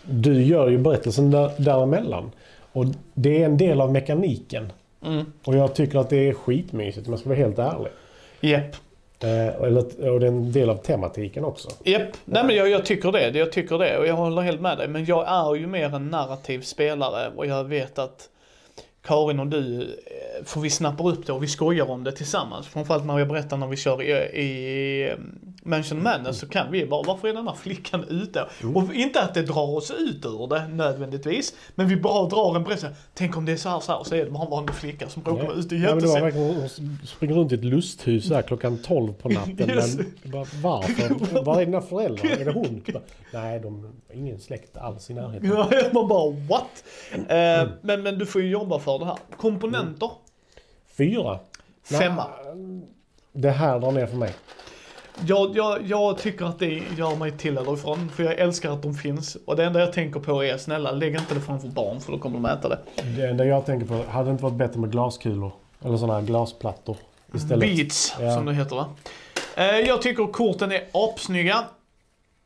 du 0.03 0.43
gör 0.43 0.69
ju 0.69 0.77
berättelsen 0.77 1.31
där, 1.31 1.51
däremellan. 1.57 2.31
Och 2.71 2.85
det 3.13 3.41
är 3.41 3.45
en 3.45 3.57
del 3.57 3.81
av 3.81 3.91
mekaniken. 3.91 4.71
mm. 5.05 5.25
Och 5.45 5.55
jag 5.55 5.75
tycker 5.75 5.99
att 5.99 6.09
det 6.09 6.27
är 6.29 6.33
skitmysigt 6.33 7.07
om 7.07 7.13
jag 7.13 7.19
ska 7.19 7.29
vara 7.29 7.39
helt 7.39 7.59
ärlig. 7.59 7.91
Japp. 8.41 8.75
Eh, 9.23 9.47
eller, 9.47 10.09
och 10.11 10.19
det 10.19 10.25
är 10.25 10.31
en 10.31 10.51
del 10.51 10.69
av 10.69 10.75
tematiken 10.75 11.45
också. 11.45 11.69
Japp, 11.83 12.17
nej 12.25 12.43
men 12.43 12.55
jag, 12.55 12.69
jag 12.69 12.85
tycker 12.85 13.11
det, 13.11 13.29
jag 13.29 13.51
tycker 13.51 13.77
det 13.77 13.97
och 13.97 14.07
jag 14.07 14.15
håller 14.15 14.41
helt 14.41 14.61
med 14.61 14.77
dig. 14.77 14.87
Men 14.87 15.05
jag 15.05 15.27
är 15.27 15.55
ju 15.55 15.67
mer 15.67 15.95
en 15.95 16.09
narrativ 16.09 16.61
spelare 16.61 17.31
och 17.35 17.45
jag 17.45 17.63
vet 17.63 17.99
att 17.99 18.29
Karin 19.01 19.39
och 19.39 19.47
du, 19.47 19.81
eh, 19.81 20.45
för 20.45 20.59
vi 20.59 20.69
snappar 20.69 21.07
upp 21.07 21.25
det 21.25 21.33
och 21.33 21.43
vi 21.43 21.47
skojar 21.47 21.89
om 21.89 22.03
det 22.03 22.11
tillsammans. 22.11 22.67
Framförallt 22.67 23.05
när 23.05 23.19
jag 23.19 23.27
berättar 23.27 23.57
när 23.57 23.67
vi 23.67 23.77
kör 23.77 24.01
i, 24.01 24.11
i 24.41 25.11
Mansion 25.63 26.03
Madness 26.03 26.39
så 26.39 26.47
kan 26.47 26.71
vi 26.71 26.85
bara, 26.85 27.03
varför 27.03 27.27
är 27.27 27.33
den 27.33 27.47
här 27.47 27.55
flickan 27.55 28.03
ute? 28.03 28.47
Och 28.75 28.93
inte 28.93 29.21
att 29.21 29.33
det 29.33 29.41
drar 29.41 29.75
oss 29.75 29.91
ut 29.91 30.25
ur 30.25 30.47
det 30.47 30.67
nödvändigtvis, 30.67 31.53
men 31.75 31.87
vi 31.87 31.95
bara 31.95 32.29
drar 32.29 32.55
en 32.55 32.63
berättelse. 32.63 32.95
Tänk 33.13 33.37
om 33.37 33.45
det 33.45 33.51
är 33.51 33.57
så 33.57 33.69
här, 33.69 33.79
så 33.79 33.91
här, 33.91 34.03
så 34.03 34.15
är 34.15 34.25
det 34.25 34.31
bara 34.31 34.43
en 34.43 34.49
vanlig 34.49 34.75
flicka 34.75 35.09
som 35.09 35.23
råkar 35.23 35.43
vara 35.45 35.55
ute 35.55 35.75
jättesent. 35.75 36.33
hon 36.35 36.69
springer 37.05 37.35
runt 37.35 37.51
i 37.51 37.55
ett 37.55 37.63
lusthus 37.63 38.25
där 38.25 38.41
klockan 38.41 38.77
12 38.77 39.13
på 39.13 39.29
natten. 39.29 39.69
Yes. 39.69 39.97
Men 39.97 40.31
bara, 40.31 40.45
varför? 40.63 41.43
Var 41.43 41.61
är 41.61 41.65
dina 41.65 41.81
föräldrar? 41.81 42.25
Är 42.29 42.45
det 42.45 42.51
hon? 42.51 42.83
Bara, 42.93 43.03
Nej, 43.33 43.59
de 43.59 43.83
har 43.83 44.15
ingen 44.15 44.39
släkt 44.39 44.77
alls 44.77 45.09
i 45.09 45.13
närheten. 45.13 45.49
Ja, 45.49 45.69
man 45.93 46.07
bara 46.07 46.31
what? 46.31 46.83
Eh, 47.13 47.69
men, 47.81 48.03
men 48.03 48.17
du 48.19 48.25
får 48.25 48.41
ju 48.41 48.49
jobba 48.49 48.79
för 48.79 48.99
det 48.99 49.05
här. 49.05 49.17
Komponenter? 49.37 50.11
Fyra? 50.97 51.39
Femma. 51.83 52.27
Det 53.33 53.49
här 53.51 53.79
drar 53.79 53.91
ner 53.91 54.05
för 54.05 54.17
mig. 54.17 54.33
Jag, 55.25 55.55
jag, 55.57 55.81
jag 55.87 56.17
tycker 56.17 56.45
att 56.45 56.59
det 56.59 56.83
gör 56.97 57.15
mig 57.15 57.31
till 57.31 57.57
eller 57.57 57.73
ifrån, 57.73 58.09
för 58.15 58.23
jag 58.23 58.33
älskar 58.39 58.71
att 58.71 58.81
de 58.83 58.93
finns. 58.95 59.37
Och 59.45 59.55
det 59.55 59.65
enda 59.65 59.79
jag 59.79 59.93
tänker 59.93 60.19
på 60.19 60.43
är, 60.43 60.57
snälla 60.57 60.91
lägg 60.91 61.15
inte 61.15 61.33
det 61.33 61.41
framför 61.41 61.67
barn 61.67 61.99
för 62.01 62.11
då 62.11 62.17
kommer 62.19 62.35
de 62.39 62.45
äta 62.45 62.69
det. 62.69 62.79
Det 63.17 63.27
enda 63.29 63.45
jag 63.45 63.65
tänker 63.65 63.87
på, 63.87 64.03
hade 64.11 64.25
det 64.25 64.31
inte 64.31 64.43
varit 64.43 64.55
bättre 64.55 64.79
med 64.79 64.91
glaskulor? 64.91 65.51
Eller 65.85 65.97
sådana 65.97 66.13
här 66.19 66.21
glasplattor 66.25 66.97
istället? 67.33 67.59
Beats, 67.77 68.15
Ja. 68.21 68.35
som 68.35 68.45
det 68.45 68.53
heter 68.53 68.75
va? 68.75 68.89
Eh, 69.55 69.65
jag 69.65 70.01
tycker 70.01 70.27
korten 70.31 70.71
är 70.71 70.83
apsnygga. 70.93 71.63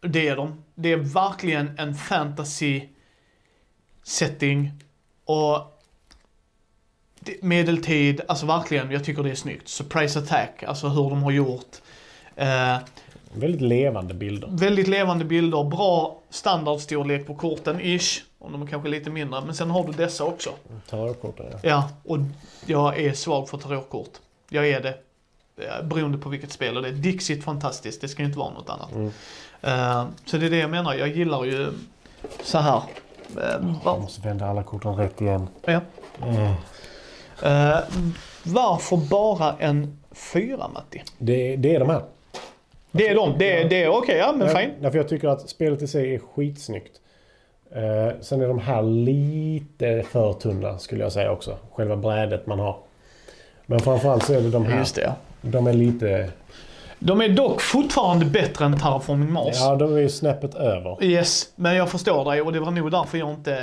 Det 0.02 0.28
är 0.28 0.36
de. 0.36 0.64
Det 0.76 0.92
är 0.92 0.98
verkligen 0.98 1.80
en 1.80 1.96
fantasy 1.96 2.82
setting. 4.04 4.72
Och 5.26 5.58
medeltid, 7.42 8.22
alltså 8.28 8.46
verkligen, 8.46 8.92
jag 8.92 9.04
tycker 9.04 9.24
det 9.24 9.32
är 9.32 9.36
snyggt. 9.36 9.68
Surprise 9.68 10.20
attack, 10.20 10.64
alltså 10.64 10.88
hur 10.88 11.10
de 11.10 11.24
har 11.24 11.32
gjort. 11.32 11.82
Eh, 12.36 12.78
Väldigt 13.36 13.62
levande 13.62 14.14
bilder. 14.14 14.48
väldigt 14.52 14.88
levande 14.88 15.26
bilder, 15.26 15.64
bra 15.64 16.20
standardstorlek 16.30 17.28
på 17.28 17.36
korten, 17.36 17.80
ish. 17.82 18.22
Om 18.40 18.52
de 18.52 18.62
är 18.62 18.68
kanske 18.68 18.90
lite 18.90 19.10
mindre, 19.10 19.42
men 19.46 19.56
sen 19.56 19.70
har 19.72 19.84
du 19.88 19.92
dessa 19.92 20.24
också. 20.24 20.50
Tarotkorten 20.90 21.46
ja. 21.52 21.60
Ja, 21.64 21.90
och 22.04 22.18
jag 22.66 23.00
är 23.00 23.14
svag 23.14 23.50
för 23.50 23.58
tarotkort. 23.58 24.10
Jag 24.50 24.68
är 24.70 24.82
det. 24.82 24.98
eh, 25.66 25.84
Beroende 25.86 26.18
på 26.18 26.30
vilket 26.30 26.52
spel. 26.52 26.78
Och 26.78 26.84
det 26.84 26.90
är 26.90 26.94
Dixit 26.94 27.44
fantastiskt, 27.44 28.02
det 28.02 28.08
ska 28.08 28.22
ju 28.22 28.26
inte 28.28 28.40
vara 28.40 28.50
något 28.54 28.70
annat. 28.70 28.92
Mm. 28.92 29.12
Eh, 29.62 30.06
så 30.26 30.38
det 30.38 30.46
är 30.46 30.50
det 30.50 30.58
jag 30.58 30.70
menar, 30.70 30.94
jag 30.94 31.08
gillar 31.10 31.44
ju 31.44 31.68
så 32.44 32.58
här. 32.58 32.82
Eh, 33.38 33.76
Jag 33.86 34.02
måste 34.02 34.22
vända 34.28 34.46
alla 34.48 34.64
korten 34.64 34.96
rätt 34.96 35.22
igen. 35.22 35.48
ja. 35.66 35.82
Mm. 36.24 36.54
Eh, 37.44 37.80
varför 38.44 38.98
bara 38.98 39.56
en 39.60 40.00
fyra 40.12 40.68
Matti? 40.74 41.04
Det, 41.18 41.56
det 41.56 41.76
är 41.76 41.80
de 41.80 41.90
här. 41.90 42.04
Det 42.96 43.08
är 43.08 43.16
de, 43.16 43.36
det 43.38 43.62
är, 43.62 43.70
det 43.70 43.84
är 43.84 43.90
okej, 43.90 44.18
ja 44.18 44.34
men 44.38 44.50
fine. 44.50 44.72
Därför 44.80 44.98
jag 44.98 45.08
tycker 45.08 45.28
att 45.28 45.50
spelet 45.50 45.82
i 45.82 45.88
sig 45.88 46.16
är 46.16 46.20
skitsnyggt. 46.20 47.00
Eh, 47.72 48.22
sen 48.22 48.42
är 48.42 48.48
de 48.48 48.60
här 48.60 48.84
lite 48.84 50.04
för 50.12 50.34
tunna 50.34 50.78
skulle 50.78 51.04
jag 51.04 51.12
säga 51.12 51.32
också. 51.32 51.58
Själva 51.72 51.96
brädet 51.96 52.48
man 52.48 52.60
har. 52.60 52.78
Men 53.66 53.80
framförallt 53.80 54.24
så 54.24 54.34
är 54.34 54.42
det 54.42 54.50
de 54.50 54.66
här. 54.66 54.80
Just 54.80 54.96
det. 54.96 55.14
De 55.42 55.68
är 55.68 55.74
lite... 55.74 56.30
De 57.00 57.22
är 57.22 57.30
dock 57.30 57.62
fortfarande 57.62 58.26
bättre 58.26 58.66
än 58.66 58.80
Terraforming 58.80 59.32
Mars. 59.32 59.56
Ja, 59.60 59.76
de 59.76 59.96
är 59.96 60.00
ju 60.00 60.10
snäppet 60.10 60.56
över. 60.56 61.04
Yes, 61.04 61.52
men 61.56 61.76
jag 61.76 61.90
förstår 61.90 62.32
dig 62.32 62.42
och 62.42 62.54
det 62.54 62.60
var 62.60 62.72
nog 62.72 62.92
därför 62.92 63.18
jag 63.18 63.30
inte 63.30 63.58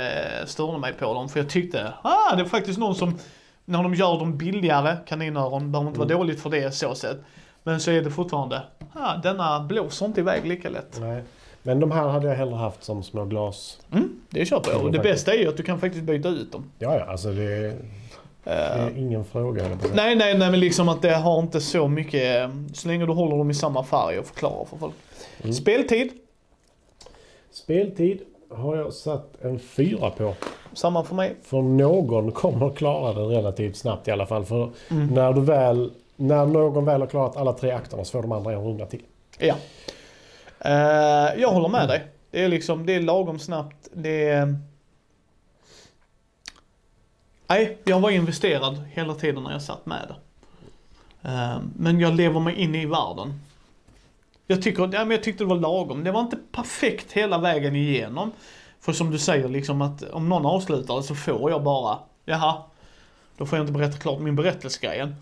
störde 0.45 0.77
mig 0.77 0.93
på 0.93 1.13
dem. 1.13 1.29
För 1.29 1.39
jag 1.39 1.49
tyckte, 1.49 1.93
ah 2.01 2.35
det 2.35 2.41
är 2.41 2.45
faktiskt 2.45 2.79
någon 2.79 2.95
som, 2.95 3.19
när 3.65 3.83
de 3.83 3.95
gör 3.95 4.19
dem 4.19 4.37
billigare, 4.37 4.97
kaninöron, 5.07 5.71
behöver 5.71 5.89
inte 5.89 5.99
vara 5.99 6.09
dåligt 6.09 6.41
för 6.41 6.49
det 6.49 6.71
så 6.71 6.95
sett. 6.95 7.17
Men 7.63 7.79
så 7.79 7.91
är 7.91 8.01
det 8.01 8.11
fortfarande, 8.11 8.61
ah 8.93 9.17
denna 9.17 9.59
blåser 9.59 10.05
inte 10.05 10.19
iväg 10.21 10.45
lika 10.45 10.69
lätt. 10.69 10.97
Nej. 11.01 11.23
Men 11.63 11.79
de 11.79 11.91
här 11.91 12.07
hade 12.07 12.27
jag 12.27 12.35
hellre 12.35 12.55
haft 12.55 12.83
som 12.83 13.03
små 13.03 13.25
glas. 13.25 13.79
Mm, 13.91 14.09
det 14.29 14.45
köper 14.45 14.71
jag. 14.71 14.81
Och 14.81 14.91
det 14.91 14.97
faktiskt. 14.97 15.13
bästa 15.25 15.33
är 15.33 15.37
ju 15.39 15.47
att 15.49 15.57
du 15.57 15.63
kan 15.63 15.79
faktiskt 15.79 16.03
byta 16.03 16.29
ut 16.29 16.51
dem. 16.51 16.71
Ja, 16.79 16.97
ja, 16.97 17.05
alltså 17.05 17.31
det, 17.31 17.43
är- 17.43 17.75
det 18.43 18.51
Eh, 18.51 18.83
är 18.85 18.97
ingen 18.97 19.25
fråga. 19.25 19.63
nej, 19.93 20.15
nej, 20.15 20.37
nej, 20.37 20.51
men 20.51 20.59
liksom 20.59 20.89
att 20.89 21.01
det 21.01 21.15
har 21.15 21.39
inte 21.39 21.61
så 21.61 21.87
mycket, 21.87 22.49
så 22.73 22.87
länge 22.87 23.05
du 23.05 23.11
håller 23.13 23.37
dem 23.37 23.51
i 23.51 23.53
samma 23.53 23.83
färg 23.83 24.19
och 24.19 24.25
förklarar 24.25 24.65
för 24.65 24.77
folk. 24.77 24.93
Mm. 25.43 25.53
Speltid, 25.53 26.09
Speltid 27.51 28.21
har 28.51 28.75
jag 28.75 28.93
satt 28.93 29.41
en 29.41 29.59
fyra 29.59 30.09
på. 30.09 30.33
samma 30.73 31.03
för 31.03 31.15
mig. 31.15 31.35
För 31.43 31.61
någon 31.61 32.31
kommer 32.31 32.69
klara 32.69 33.13
det 33.13 33.21
relativt 33.37 33.75
snabbt 33.77 34.07
i 34.07 34.11
alla 34.11 34.25
fall. 34.25 34.45
För 34.45 34.69
Mm. 34.91 35.07
när, 35.07 35.33
du 35.33 35.41
väl, 35.41 35.91
när 36.15 36.45
någon 36.45 36.85
väl 36.85 37.01
har 37.01 37.07
klarat 37.07 37.37
alla 37.37 37.53
tre 37.53 37.71
akterna 37.71 38.05
så 38.05 38.11
får 38.11 38.21
de 38.21 38.31
andra 38.31 38.51
en 38.51 38.63
runda 38.63 38.85
till. 38.85 39.03
Ja. 39.37 39.55
Uh, 40.65 41.41
jag 41.41 41.51
håller 41.51 41.69
med 41.69 41.87
dig. 41.87 42.07
Det 42.31 42.43
är 42.43 42.47
liksom, 42.47 42.85
det 42.85 42.95
är 42.95 43.01
lagom 43.01 43.39
snabbt. 43.39 43.87
Det 43.93 44.29
är... 44.29 44.55
Nej, 47.47 47.77
jag 47.83 47.99
var 47.99 48.09
investerad 48.09 48.83
hela 48.93 49.13
tiden 49.13 49.43
när 49.43 49.51
jag 49.51 49.61
satt 49.61 49.85
med 49.85 50.07
det. 50.07 50.15
Uh, 51.29 51.59
men 51.75 51.99
jag 51.99 52.13
lever 52.13 52.39
mig 52.39 52.55
in 52.55 52.75
i 52.75 52.85
världen. 52.85 53.41
Jag, 54.47 54.61
tycker, 54.61 54.81
ja, 54.81 54.99
men 54.99 55.11
jag 55.11 55.23
tyckte 55.23 55.43
det 55.43 55.47
var 55.47 55.55
lagom. 55.55 56.03
Det 56.03 56.11
var 56.11 56.21
inte 56.21 56.37
perfekt 56.51 57.11
hela 57.11 57.37
vägen 57.37 57.75
igenom. 57.75 58.31
För 58.79 58.93
som 58.93 59.11
du 59.11 59.19
säger, 59.19 59.49
liksom 59.49 59.81
att 59.81 60.03
om 60.03 60.29
någon 60.29 60.45
avslutar 60.45 60.95
det 60.95 61.03
så 61.03 61.15
får 61.15 61.51
jag 61.51 61.63
bara, 61.63 61.99
jaha, 62.25 62.61
då 63.37 63.45
får 63.45 63.57
jag 63.57 63.63
inte 63.63 63.73
berätta 63.73 63.97
klart 63.97 64.19
min 64.19 64.35
berättelsegrejen. 64.35 65.15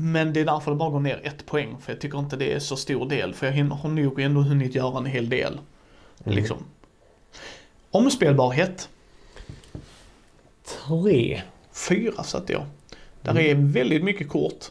Men 0.00 0.32
det 0.32 0.40
är 0.40 0.44
därför 0.44 0.70
det 0.70 0.76
bara 0.76 0.90
går 0.90 1.00
ner 1.00 1.20
ett 1.24 1.46
poäng. 1.46 1.76
För 1.80 1.92
jag 1.92 2.00
tycker 2.00 2.18
inte 2.18 2.36
det 2.36 2.52
är 2.52 2.58
så 2.58 2.76
stor 2.76 3.08
del. 3.08 3.34
För 3.34 3.46
jag 3.46 3.64
har 3.64 3.88
nog 3.88 4.20
ändå 4.20 4.40
hunnit 4.40 4.74
göra 4.74 4.98
en 4.98 5.06
hel 5.06 5.28
del. 5.28 5.60
Liksom. 6.24 6.56
Omspelbarhet. 7.90 8.88
Tre. 10.86 11.42
Fyra 11.72 12.22
satte 12.22 12.52
jag. 12.52 12.64
Där 13.22 13.38
är 13.38 13.54
väldigt 13.54 14.04
mycket 14.04 14.28
kort. 14.28 14.64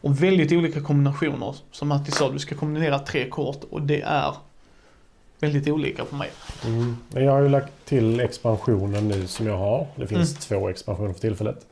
Och 0.00 0.22
väldigt 0.22 0.52
olika 0.52 0.80
kombinationer. 0.80 1.56
Som 1.70 1.88
Matti 1.88 2.10
sa, 2.10 2.30
du 2.30 2.38
ska 2.38 2.54
kombinera 2.54 2.98
tre 2.98 3.28
kort. 3.28 3.64
Och 3.70 3.82
det 3.82 4.00
är 4.00 4.34
väldigt 5.40 5.68
olika 5.68 6.04
för 6.04 6.16
mig. 6.16 6.30
Mm. 6.66 6.96
Men 7.08 7.24
Jag 7.24 7.32
har 7.32 7.40
ju 7.40 7.48
lagt 7.48 7.72
till 7.84 8.20
expansionen 8.20 9.08
nu 9.08 9.26
som 9.26 9.46
jag 9.46 9.58
har. 9.58 9.86
Det 9.96 10.06
finns 10.06 10.34
två 10.34 10.68
expansioner 10.68 11.12
för 11.12 11.20
tillfället. 11.20 11.66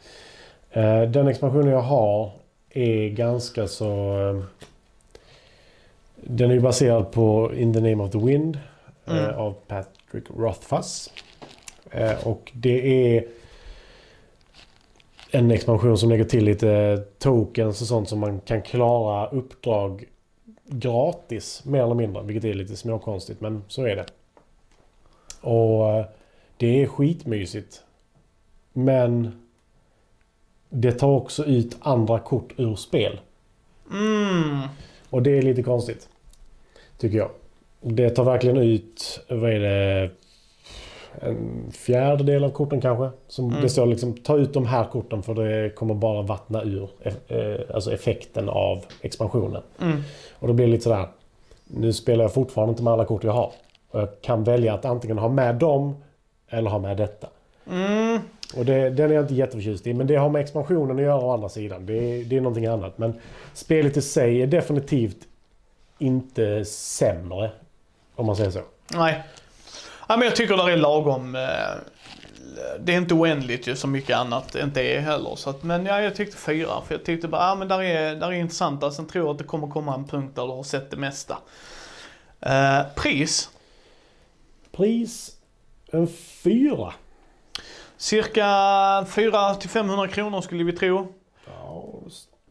Eh, 0.70 1.02
Den 1.02 1.28
expansionen 1.28 1.68
jag 1.68 1.82
har 1.82 2.32
är 2.70 3.08
ganska 3.08 3.68
så... 3.68 4.42
Den 6.16 6.50
är 6.50 6.60
baserad 6.60 7.12
på 7.12 7.54
In 7.54 7.72
the 7.74 7.80
name 7.80 8.04
of 8.04 8.10
the 8.10 8.18
wind 8.18 8.58
eh, 9.04 9.16
Mm. 9.24 9.34
av 9.40 9.54
Patrick 9.66 10.24
Rothfuss. 10.36 11.10
Eh, 11.90 12.26
Och 12.28 12.52
det 12.54 13.16
är 13.16 13.26
en 15.30 15.50
expansion 15.50 15.98
som 15.98 16.08
lägger 16.08 16.24
till 16.24 16.44
lite 16.44 17.02
tokens 17.18 17.80
och 17.80 17.86
sånt 17.86 18.08
som 18.08 18.18
man 18.18 18.40
kan 18.40 18.62
klara 18.62 19.26
uppdrag 19.28 20.04
gratis 20.68 21.64
mer 21.64 21.82
eller 21.82 21.94
mindre. 21.94 22.22
Vilket 22.22 22.44
är 22.50 22.54
lite 22.54 22.76
småkonstigt 22.76 23.40
men 23.40 23.62
så 23.68 23.82
är 23.86 23.96
det. 23.96 24.06
Och 25.40 25.90
eh, 25.92 26.06
det 26.56 26.82
är 26.82 26.86
skitmysigt. 26.86 27.82
Men 28.72 29.42
det 30.68 30.92
tar 30.92 31.08
också 31.08 31.44
ut 31.44 31.76
andra 31.80 32.18
kort 32.18 32.52
ur 32.56 32.74
spel. 32.74 33.20
Mm. 33.90 34.60
Och 35.10 35.22
det 35.22 35.38
är 35.38 35.42
lite 35.42 35.62
konstigt. 35.62 36.08
Tycker 36.98 37.18
jag. 37.18 37.30
Det 37.80 38.10
tar 38.10 38.24
verkligen 38.24 38.56
ut, 38.56 39.20
vad 39.28 39.50
är 39.50 39.60
det? 39.60 40.10
En 41.20 41.72
fjärdedel 41.72 42.44
av 42.44 42.50
korten 42.50 42.80
kanske. 42.80 43.10
Som 43.28 43.48
Mm. 43.48 43.62
Det 43.62 43.68
står 43.68 43.86
liksom, 43.86 44.14
ta 44.14 44.36
ut 44.36 44.52
de 44.52 44.66
här 44.66 44.84
korten 44.84 45.22
för 45.22 45.34
det 45.34 45.70
kommer 45.70 45.94
bara 45.94 46.22
vattna 46.22 46.62
ur 46.62 46.88
eh, 47.02 47.74
alltså 47.74 47.92
effekten 47.92 48.48
av 48.48 48.84
expansionen. 49.00 49.62
Mm. 49.80 50.02
Och 50.32 50.48
då 50.48 50.54
blir 50.54 50.66
det 50.66 50.72
lite 50.72 50.84
sådär. 50.84 51.08
Nu 51.64 51.92
spelar 51.92 52.24
jag 52.24 52.34
fortfarande 52.34 52.70
inte 52.70 52.82
med 52.82 52.92
alla 52.92 53.04
kort 53.04 53.24
jag 53.24 53.32
har. 53.32 53.52
Och 53.90 54.00
jag 54.00 54.08
kan 54.22 54.44
välja 54.44 54.74
att 54.74 54.84
antingen 54.84 55.18
ha 55.18 55.28
med 55.28 55.54
dem 55.54 55.96
eller 56.48 56.70
ha 56.70 56.78
med 56.78 56.96
detta. 56.96 57.28
Mm. 57.70 58.20
Och 58.54 58.64
det, 58.64 58.90
den 58.90 59.10
är 59.10 59.14
jag 59.14 59.24
inte 59.24 59.34
jätteförtjust 59.34 59.86
i. 59.86 59.94
Men 59.94 60.06
det 60.06 60.16
har 60.16 60.28
med 60.30 60.42
expansionen 60.42 60.96
att 60.96 61.02
göra 61.02 61.16
å 61.24 61.32
andra 61.34 61.48
sidan. 61.48 61.86
Det, 61.86 61.92
är- 61.94 62.24
det 62.24 62.36
är 62.36 62.40
någonting 62.40 62.66
annat. 62.66 62.98
Men 62.98 63.20
spelet 63.54 63.96
i 63.96 64.02
sig 64.02 64.42
är 64.42 64.46
definitivt 64.46 65.16
inte 65.98 66.64
sämre. 66.64 67.50
Om 68.14 68.26
man 68.26 68.36
säger 68.36 68.50
så. 68.50 68.62
Nej. 68.94 69.22
Ja, 70.08 70.16
men 70.16 70.26
jag 70.28 70.36
tycker 70.36 70.56
det 70.56 70.72
är 70.72 70.76
lagom. 70.76 71.34
eh, 71.34 71.40
Det 72.80 72.92
är 72.92 72.96
inte 72.96 73.14
oändligt 73.14 73.66
ju 73.66 73.76
som 73.76 73.92
mycket 73.92 74.16
annat 74.16 74.54
inte 74.54 74.80
är 74.82 75.00
heller. 75.00 75.34
Så 75.36 75.50
att, 75.50 75.62
men 75.62 75.86
ja, 75.86 76.00
jag 76.00 76.14
tyckte 76.14 76.36
fyra. 76.36 76.80
För 76.86 76.94
jag 76.94 77.04
tyckte 77.04 77.28
bara, 77.28 77.42
ja 77.48 77.54
men 77.54 77.68
där 77.68 77.82
är, 77.82 78.14
där 78.14 78.26
är 78.28 78.32
intressanta. 78.32 78.90
Sen 78.90 79.06
tror 79.06 79.24
jag 79.24 79.32
att 79.32 79.38
det 79.38 79.44
kommer 79.44 79.66
komma 79.68 79.94
en 79.94 80.04
punkt 80.04 80.32
där 80.36 80.42
du 80.46 80.52
har 80.52 80.62
sett 80.62 80.90
det 80.90 80.96
mesta. 80.96 81.38
Eh, 82.40 82.80
pris. 82.96 83.50
Pris 84.72 85.36
en 85.92 86.08
fyra. 86.42 86.92
Cirka 87.96 88.42
400-500 89.08 90.06
kronor 90.06 90.40
skulle 90.40 90.64
vi 90.64 90.72
tro. 90.72 91.12
Ja, 91.46 91.84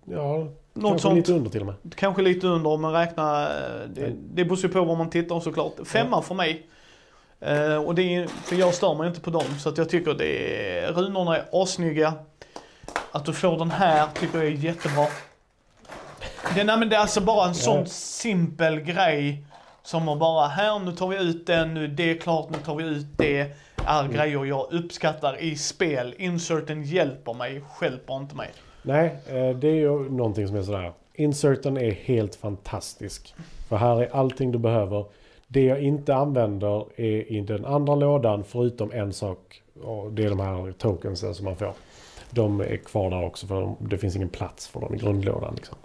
ja 0.06 0.48
Något 0.74 0.90
kanske 0.92 1.00
sånt. 1.00 1.16
lite 1.16 1.34
under 1.34 1.50
till 1.50 1.62
och 1.62 1.66
med. 1.68 1.76
Kanske 1.96 2.22
lite 2.22 2.48
under 2.48 2.70
om 2.70 2.82
man 2.82 2.94
räknar. 2.94 3.44
eh, 3.44 3.88
Det, 3.90 4.14
det 4.34 4.46
beror 4.46 4.60
ju 4.60 4.70
på 4.70 4.84
var 4.84 4.96
man 4.96 5.10
tittar 5.10 5.40
såklart. 5.40 5.74
Femma 5.86 6.22
för 6.22 6.36
mig. 6.36 6.68
Eh, 7.40 7.76
och 7.76 7.96
det 7.96 8.16
är, 8.16 8.28
för 8.28 8.56
jag 8.56 8.74
stör 8.74 8.96
mig 8.96 9.08
inte 9.08 9.22
på 9.22 9.30
dem. 9.30 9.60
Så 9.60 9.70
att 9.70 9.78
jag 9.78 9.90
tycker 9.90 10.14
det 10.14 10.80
är, 10.80 10.92
runorna 10.94 11.38
är 11.38 11.46
assnygga. 11.64 12.14
Att 13.12 13.26
du 13.26 13.34
får 13.34 13.58
den 13.58 13.72
här 13.72 14.08
tycker 14.20 14.38
jag 14.38 14.48
är 14.48 14.52
jättebra. 14.52 15.06
Det, 16.56 16.64
nej, 16.64 16.78
men 16.80 16.90
det 16.90 16.96
är 16.96 17.00
alltså 17.00 17.22
bara 17.22 17.48
en 17.48 17.56
sån 17.56 17.80
Ja. 17.80 17.86
simpel 17.86 18.80
grej. 18.80 19.44
Som 19.86 20.10
att 20.10 20.20
bara, 20.20 20.48
här 20.48 20.80
nu 20.80 20.92
tar 20.92 21.08
vi 21.08 21.18
ut 21.30 21.48
den, 21.48 21.74
nu 21.74 21.84
är 21.84 21.88
det 21.88 22.16
klart, 22.16 22.50
nu 22.50 22.58
tar 22.66 22.76
vi 22.76 22.84
ut 22.84 23.06
det. 23.18 23.52
Är 23.88 24.08
grejer 24.08 24.46
jag 24.46 24.68
uppskattar 24.74 25.42
i 25.42 25.56
spel. 25.56 26.16
Inserten 26.18 26.84
hjälper 26.84 27.34
mig, 27.34 27.62
stjälper 27.62 28.16
inte 28.18 28.36
mig. 28.36 28.50
Nej, 28.82 29.06
eh, 29.28 29.50
det 29.58 29.68
är 29.68 29.74
ju 29.76 30.10
någonting 30.12 30.48
som 30.48 30.58
är 30.58 30.62
sådär. 30.62 30.92
Inserten 31.14 31.78
är 31.78 31.92
helt 31.92 32.36
fantastisk. 32.36 33.36
För 33.70 33.76
här 33.78 34.02
är 34.02 34.16
allting 34.16 34.52
du 34.52 34.58
behöver. 34.58 35.06
Det 35.48 35.62
jag 35.66 35.80
inte 35.82 36.16
använder 36.16 36.86
är 37.02 37.32
i 37.32 37.42
den 37.42 37.66
andra 37.66 37.96
lådan 37.96 38.44
förutom 38.44 38.92
en 38.92 39.14
sak. 39.14 39.62
Och 39.84 40.12
det 40.12 40.24
är 40.24 40.30
de 40.30 40.40
här 40.40 40.72
tokensen 40.72 41.36
som 41.36 41.46
man 41.46 41.56
får. 41.56 41.74
De 42.30 42.62
är 42.62 42.78
kvar 42.78 43.10
där 43.10 43.24
också 43.26 43.48
för 43.48 43.62
de- 43.62 43.78
det 43.80 43.98
finns 43.98 44.16
ingen 44.16 44.30
plats 44.30 44.68
för 44.68 44.80
dem 44.82 44.96
i 44.96 44.98
grundlådan. 44.98 45.54
Liksom. 45.56 45.78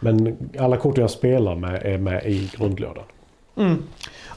Men 0.00 0.36
alla 0.58 0.76
kort 0.76 0.98
jag 0.98 1.10
spelar 1.10 1.54
med 1.54 1.82
är 1.86 1.98
med 1.98 2.26
i 2.26 2.50
grundlådan. 2.56 3.04
Mm. 3.56 3.82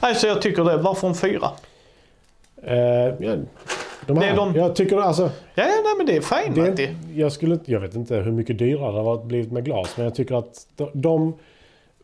Nej, 0.02 0.14
så 0.14 0.26
jag 0.26 0.42
tycker 0.42 0.64
det. 0.64 0.76
Varför 0.76 1.08
en 1.08 1.14
fyra? 1.14 1.50
Eh, 2.62 2.76
ja, 3.20 3.36
De 4.06 4.16
här, 4.18 4.32
är 4.32 4.36
de- 4.36 4.54
Jag 4.54 4.76
tycker 4.76 4.96
alltså... 4.98 5.22
Ja, 5.22 5.30
ja, 5.54 5.64
nej 5.84 5.94
men 5.96 6.06
det 6.06 6.16
är 6.16 6.20
fint 6.20 6.76
Det 6.76 6.96
jag, 7.14 7.32
skulle, 7.32 7.58
jag 7.64 7.80
vet 7.80 7.94
inte 7.94 8.16
hur 8.16 8.32
mycket 8.32 8.58
dyrare 8.58 8.92
det 8.92 8.98
har 9.00 9.24
blivit 9.24 9.52
med 9.52 9.64
glas, 9.64 9.96
men 9.96 10.04
jag 10.04 10.14
tycker 10.14 10.34
att 10.34 10.66
de, 10.76 10.90
de... 10.92 11.34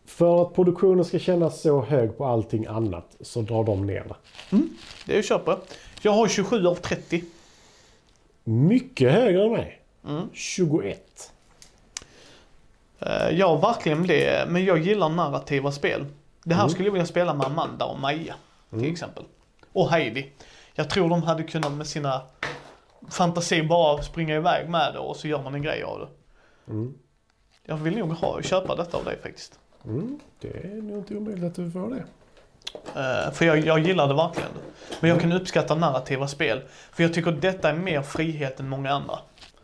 För 0.07 0.43
att 0.43 0.55
produktionen 0.55 1.05
ska 1.05 1.19
kännas 1.19 1.61
så 1.61 1.81
hög 1.83 2.19
på 2.19 2.25
allting 2.25 2.67
annat 2.67 3.17
så 3.21 3.41
drar 3.43 3.65
de 3.65 3.87
ner 3.87 4.05
det. 4.09 4.57
Det 5.07 5.19
är 5.19 5.23
köper. 5.23 5.57
Jag 6.03 6.13
har 6.13 6.29
27 6.29 6.67
av 6.67 6.75
30. 6.75 7.25
Mycket 8.45 9.13
högre 9.13 9.45
än 9.45 9.53
mig. 9.53 9.81
Mm. 10.09 10.23
21. 10.33 11.33
Eh, 13.01 13.29
Ja, 13.31 13.57
verkligen 13.57 14.07
det. 14.07 14.49
Men 14.49 14.65
jag 14.65 14.79
gillar 14.79 15.09
narrativa 15.09 15.73
spel. 15.73 16.07
Det 16.45 16.55
här 16.55 16.63
Mm. 16.63 16.71
skulle 16.71 16.89
jag 16.89 16.93
vilja 16.93 17.07
spela 17.07 17.35
med 17.35 17.47
Amanda 17.47 17.85
och 17.85 17.99
Maja 17.99 18.35
till 18.71 18.93
exempel. 18.93 19.25
Och 19.73 19.91
Heidi. 19.91 20.31
Jag 20.75 20.91
tror 20.91 21.09
de 21.09 21.23
hade 21.23 21.43
kunnat 21.43 21.73
med 21.73 21.87
sina 21.87 22.23
fantasi 23.11 23.63
bara 23.63 24.03
springa 24.03 24.35
iväg 24.35 24.69
med 24.69 24.95
det 24.95 24.99
och 24.99 25.17
så 25.17 25.29
gör 25.29 25.43
man 25.43 25.55
en 25.55 25.63
grej 25.63 25.83
av 25.83 25.99
det. 25.99 26.09
Mm. 26.73 26.95
Jag 27.65 27.77
vill 27.77 27.99
nog 27.99 28.13
ha, 28.13 28.43
köpa 28.43 28.77
detta 28.77 28.97
av 28.97 29.05
dig 29.05 29.19
faktiskt. 29.23 29.59
Mm. 29.85 30.21
Det 30.41 30.49
är 30.49 30.83
nog 30.83 30.99
inte 30.99 31.17
omöjligt 31.17 31.45
att 31.45 31.55
du 31.55 31.71
får 31.71 31.89
det. 31.91 32.05
Eh, 33.01 33.33
för 33.33 33.45
jag, 33.45 33.59
jag 33.59 33.79
gillar 33.79 34.09
det 34.09 34.15
verkligen. 34.15 34.51
Men 35.01 35.11
jag 35.11 35.21
kan 35.21 35.33
uppskatta 35.33 35.75
narrativa 35.75 36.29
spel. 36.29 36.61
För 36.93 37.03
jag 37.03 37.15
tycker 37.15 37.33
detta 37.33 37.71
är 37.71 37.75
mer 37.75 38.03
frihet 38.03 38.61
än 38.61 38.69
många 38.69 38.91
andra. 38.91 39.19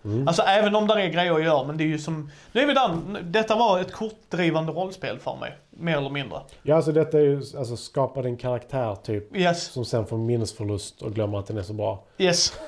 Mm. 0.07 0.29
Alltså 0.29 0.43
även 0.43 0.75
om 0.77 0.87
det 0.87 0.95
är 1.03 1.09
grejer 1.09 1.33
att 1.35 1.45
göra, 1.45 1.67
men 1.67 1.77
det 1.77 1.85
är 1.85 1.87
ju 1.87 1.99
som... 1.99 2.31
Nu 2.53 2.61
är 2.61 2.67
vi 2.67 2.75
där. 2.75 3.23
Detta 3.23 3.57
var 3.57 3.81
ett 3.81 3.93
kortdrivande 3.93 4.73
rollspel 4.73 5.19
för 5.19 5.37
mig. 5.37 5.57
Mer 5.71 5.97
eller 5.97 6.11
mindre. 6.11 6.41
Ja, 6.63 6.77
alltså 6.77 6.93
detta 6.93 7.19
är 7.19 7.23
ju 7.23 7.43
alltså 7.59 7.77
skapa 7.77 8.21
en 8.21 8.37
karaktär 8.37 8.95
typ 9.03 9.37
Yes, 9.37 9.65
som 9.65 9.85
sen 9.85 10.07
får 10.07 10.19
minnesförlust 10.19 11.03
och 11.03 11.13
glömmer 11.15 11.39
att 11.39 11.47
den 11.47 11.59
är 11.59 11.63
så 11.63 11.73
bra. 11.73 12.05
yes. 12.19 12.53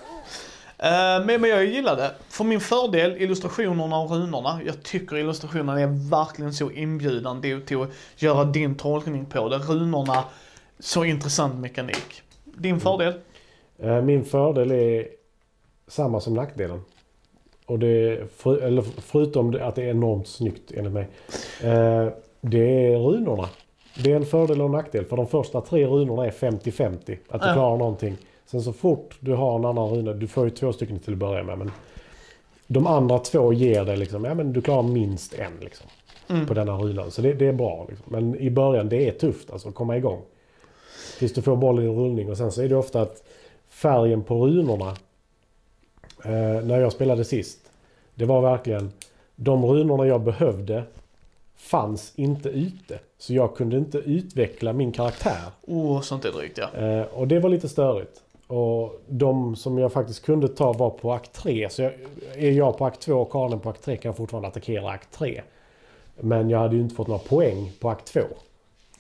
Eh, 0.81 1.25
men, 1.25 1.41
men 1.41 1.51
jag 1.51 1.65
gillar 1.65 1.97
det. 1.97 2.11
För 2.29 2.45
min 2.45 2.61
fördel, 2.61 3.17
illustrationerna 3.23 3.99
och 3.99 4.11
runorna. 4.11 4.61
Jag 4.67 4.83
tycker 4.83 5.17
illustrationerna 5.17 5.81
är 5.81 6.11
verkligen 6.11 6.53
så 6.55 6.71
inbjudande 6.71 7.61
till 7.61 7.83
att 7.83 7.89
göra 8.17 8.45
din 8.45 8.75
tolkning 8.75 9.27
på 9.27 9.49
det. 9.49 9.59
Runorna, 9.59 10.25
så 10.79 11.05
intressant 11.05 11.55
mekanik. 11.55 12.23
Din 12.45 12.81
fördel? 12.81 13.15
Eh, 13.79 14.01
Min 14.03 14.25
fördel 14.25 14.71
är 14.71 15.07
samma 15.89 16.21
som 16.21 16.35
nackdelen. 16.35 16.83
Och 17.69 17.79
det, 17.79 18.21
för, 18.37 18.57
eller 18.59 18.83
förutom 18.83 19.59
att 19.63 19.75
det 19.75 19.83
är 19.85 19.91
enormt 19.91 20.27
snyggt 20.29 20.73
enligt 20.75 20.93
mig. 20.93 21.09
Eh, 21.63 22.09
det 22.41 22.87
är 22.87 22.99
runorna. 22.99 23.49
Det 24.05 24.13
är 24.13 24.17
en 24.17 24.27
fördel 24.27 24.61
och 24.61 24.67
en 24.67 24.73
nackdel. 24.73 25.05
För 25.05 25.17
de 25.17 25.27
första 25.27 25.61
tre 25.61 25.87
runorna 25.87 26.27
är 26.27 26.31
50-50. 26.31 27.17
Att 27.29 27.41
du 27.43 27.49
Ja. 27.49 27.53
klarar 27.55 27.77
någonting. 27.77 28.17
Sen 28.47 28.63
så 28.63 28.73
fort 28.73 29.17
du 29.21 29.35
har 29.35 29.59
en 29.59 29.65
annan 29.65 29.91
runa, 29.91 30.13
du 30.13 30.27
får 30.27 30.45
ju 30.45 30.51
två 30.51 30.73
stycken 30.73 30.99
till 30.99 31.13
att 31.13 31.19
börja 31.19 31.43
med. 31.43 31.59
Men 31.59 31.71
de 32.67 32.87
andra 32.87 33.19
två 33.19 33.53
ger 33.53 33.85
dig 33.85 33.97
liksom, 33.97 34.25
ja 34.25 34.35
men 34.35 34.53
du 34.53 34.61
klarar 34.61 34.83
minst 34.83 35.35
en 35.35 35.53
liksom. 35.61 35.87
Mm. 36.31 36.47
På 36.47 36.55
denna 36.55 36.73
runan. 36.79 37.11
Så 37.11 37.23
det, 37.23 37.33
det 37.33 37.47
är 37.47 37.53
bra. 37.53 37.87
Liksom. 37.89 38.07
Men 38.09 38.37
i 38.41 38.51
början, 38.51 38.89
det 38.89 39.09
är 39.09 39.13
tufft 39.13 39.51
alltså 39.51 39.69
att 39.69 39.75
komma 39.75 39.97
igång. 39.97 40.21
Tills 41.19 41.33
du 41.33 41.43
får 41.43 41.57
bollen 41.57 41.85
i 41.85 41.89
rullning. 41.89 42.31
Och 42.31 42.37
sen 42.37 42.53
så 42.53 42.63
är 42.63 42.69
det 42.69 42.77
ofta 42.77 43.01
att 43.03 43.23
färgen 43.69 44.23
på 44.23 44.47
runorna. 44.47 44.97
Eh, 46.25 46.65
när 46.65 46.81
jag 46.81 46.93
spelade 46.93 47.25
sist. 47.25 47.59
Det 48.15 48.25
var 48.25 48.41
verkligen 48.41 48.93
de 49.37 49.65
runorna 49.67 50.07
jag 50.07 50.21
behövde 50.21 50.85
fanns 51.57 52.13
inte 52.17 52.49
ute. 52.49 52.99
Så 53.19 53.35
jag 53.35 53.57
kunde 53.57 53.77
inte 53.77 53.99
utveckla 53.99 54.73
min 54.73 54.93
karaktär. 54.93 55.43
Åh, 55.67 55.97
oh, 55.97 56.01
sånt 56.01 56.25
är 56.25 56.33
drygt 56.33 56.59
ja. 56.59 56.75
Eh, 56.75 57.03
och 57.03 57.29
det 57.29 57.39
var 57.39 57.51
lite 57.51 57.69
störigt. 57.69 58.23
Och 58.47 59.01
de 59.09 59.57
som 59.57 59.79
jag 59.79 59.93
faktiskt 59.93 60.25
kunde 60.25 60.49
ta 60.49 60.73
var 60.73 60.91
på 60.91 61.13
akt 61.13 61.33
3. 61.33 61.69
Så 61.71 61.83
jag, 61.83 61.93
är 62.35 62.51
jag 62.51 62.79
på 62.79 62.87
akt 62.87 63.01
2 63.01 63.15
och 63.15 63.33
Karin 63.33 63.61
på 63.61 63.71
akt 63.71 63.85
3 63.85 63.97
kan 63.97 64.09
jag 64.09 64.17
fortfarande 64.17 64.49
attackera 64.49 64.91
akt 64.91 65.13
3. 65.13 65.43
Men 66.17 66.51
jag 66.51 66.59
hade 66.59 66.77
ju 66.77 66.83
inte 66.83 66.95
fått 66.95 67.09
några 67.09 67.23
poäng 67.23 67.73
på 67.81 67.91
akt 67.91 68.13
2. 68.13 68.21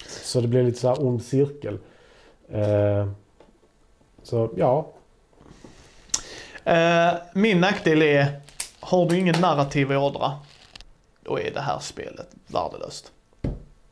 Så 0.07 0.40
det 0.40 0.48
blev 0.48 0.64
lite 0.64 0.78
så 0.78 0.88
här 0.88 1.07
ond 1.07 1.22
cirkel. 1.22 1.78
Eh, 2.48 3.09
så 4.22 4.50
ja, 4.57 4.87
min 7.33 7.61
nackdel 7.61 8.02
är, 8.02 8.40
har 8.81 9.07
du 9.07 9.18
ingen 9.18 9.40
narrativ 9.40 9.92
ådra, 9.92 10.33
då 11.24 11.40
är 11.40 11.50
det 11.54 11.61
här 11.61 11.78
spelet 11.78 12.28
värdelöst. 12.46 13.12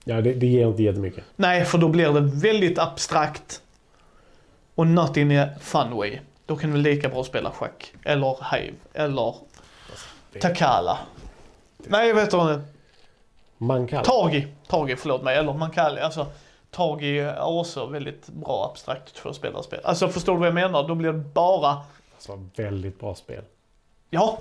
ja 0.04 0.20
det, 0.20 0.32
det 0.32 0.46
ger 0.46 0.66
inte 0.66 0.82
jättemycket. 0.82 1.24
Nej, 1.36 1.64
för 1.64 1.78
då 1.78 1.88
blir 1.88 2.12
det 2.12 2.20
väldigt 2.20 2.78
abstrakt 2.78 3.62
och 4.74 4.86
not 4.86 5.16
in 5.16 5.38
a 5.38 5.48
fun 5.60 5.96
way. 5.96 6.18
Då 6.46 6.56
kan 6.56 6.70
du 6.70 6.76
lika 6.76 7.08
bra 7.08 7.24
spela 7.24 7.50
schack, 7.50 7.92
eller 8.02 8.56
Hive, 8.56 8.76
eller 8.94 9.34
Takala. 10.40 10.98
Nej, 11.78 12.08
jag 12.08 12.14
vet 12.14 12.32
inte. 12.32 12.60
Man 13.58 13.86
kan. 13.86 14.04
Tagi, 14.04 14.46
Tagi, 14.68 14.96
förlåt 14.96 15.22
mig, 15.22 15.36
eller 15.36 15.52
Mankali. 15.52 16.00
Alltså, 16.00 16.26
Tagi 16.70 17.18
är 17.18 17.58
också 17.58 17.86
väldigt 17.86 18.28
bra 18.28 18.70
abstrakt 18.70 19.14
tvåspelarspel. 19.14 19.80
Alltså, 19.84 20.08
förstår 20.08 20.32
du 20.32 20.38
vad 20.38 20.48
jag 20.48 20.54
menar? 20.54 20.88
Då 20.88 20.94
blir 20.94 21.12
det 21.12 21.18
bara 21.18 21.76
Alltså, 22.16 22.48
väldigt 22.56 23.00
bra 23.00 23.14
spel. 23.14 23.44
Ja. 24.10 24.38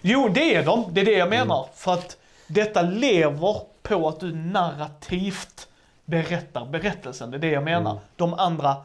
Jo, 0.00 0.28
det 0.28 0.54
är 0.54 0.64
de. 0.64 0.84
Det 0.92 1.00
är 1.00 1.04
det 1.04 1.18
jag 1.18 1.28
menar. 1.30 1.68
För 1.74 1.92
att 1.92 2.16
detta 2.46 2.82
lever 2.82 3.60
på 3.82 4.08
att 4.08 4.20
du 4.20 4.34
narrativt 4.34 5.68
berättar 6.04 6.66
berättelsen. 6.66 7.30
Det 7.30 7.36
är 7.36 7.38
det 7.38 7.50
jag 7.50 7.64
menar. 7.64 7.90
Mm. 7.90 8.02
De 8.16 8.34
andra, 8.34 8.76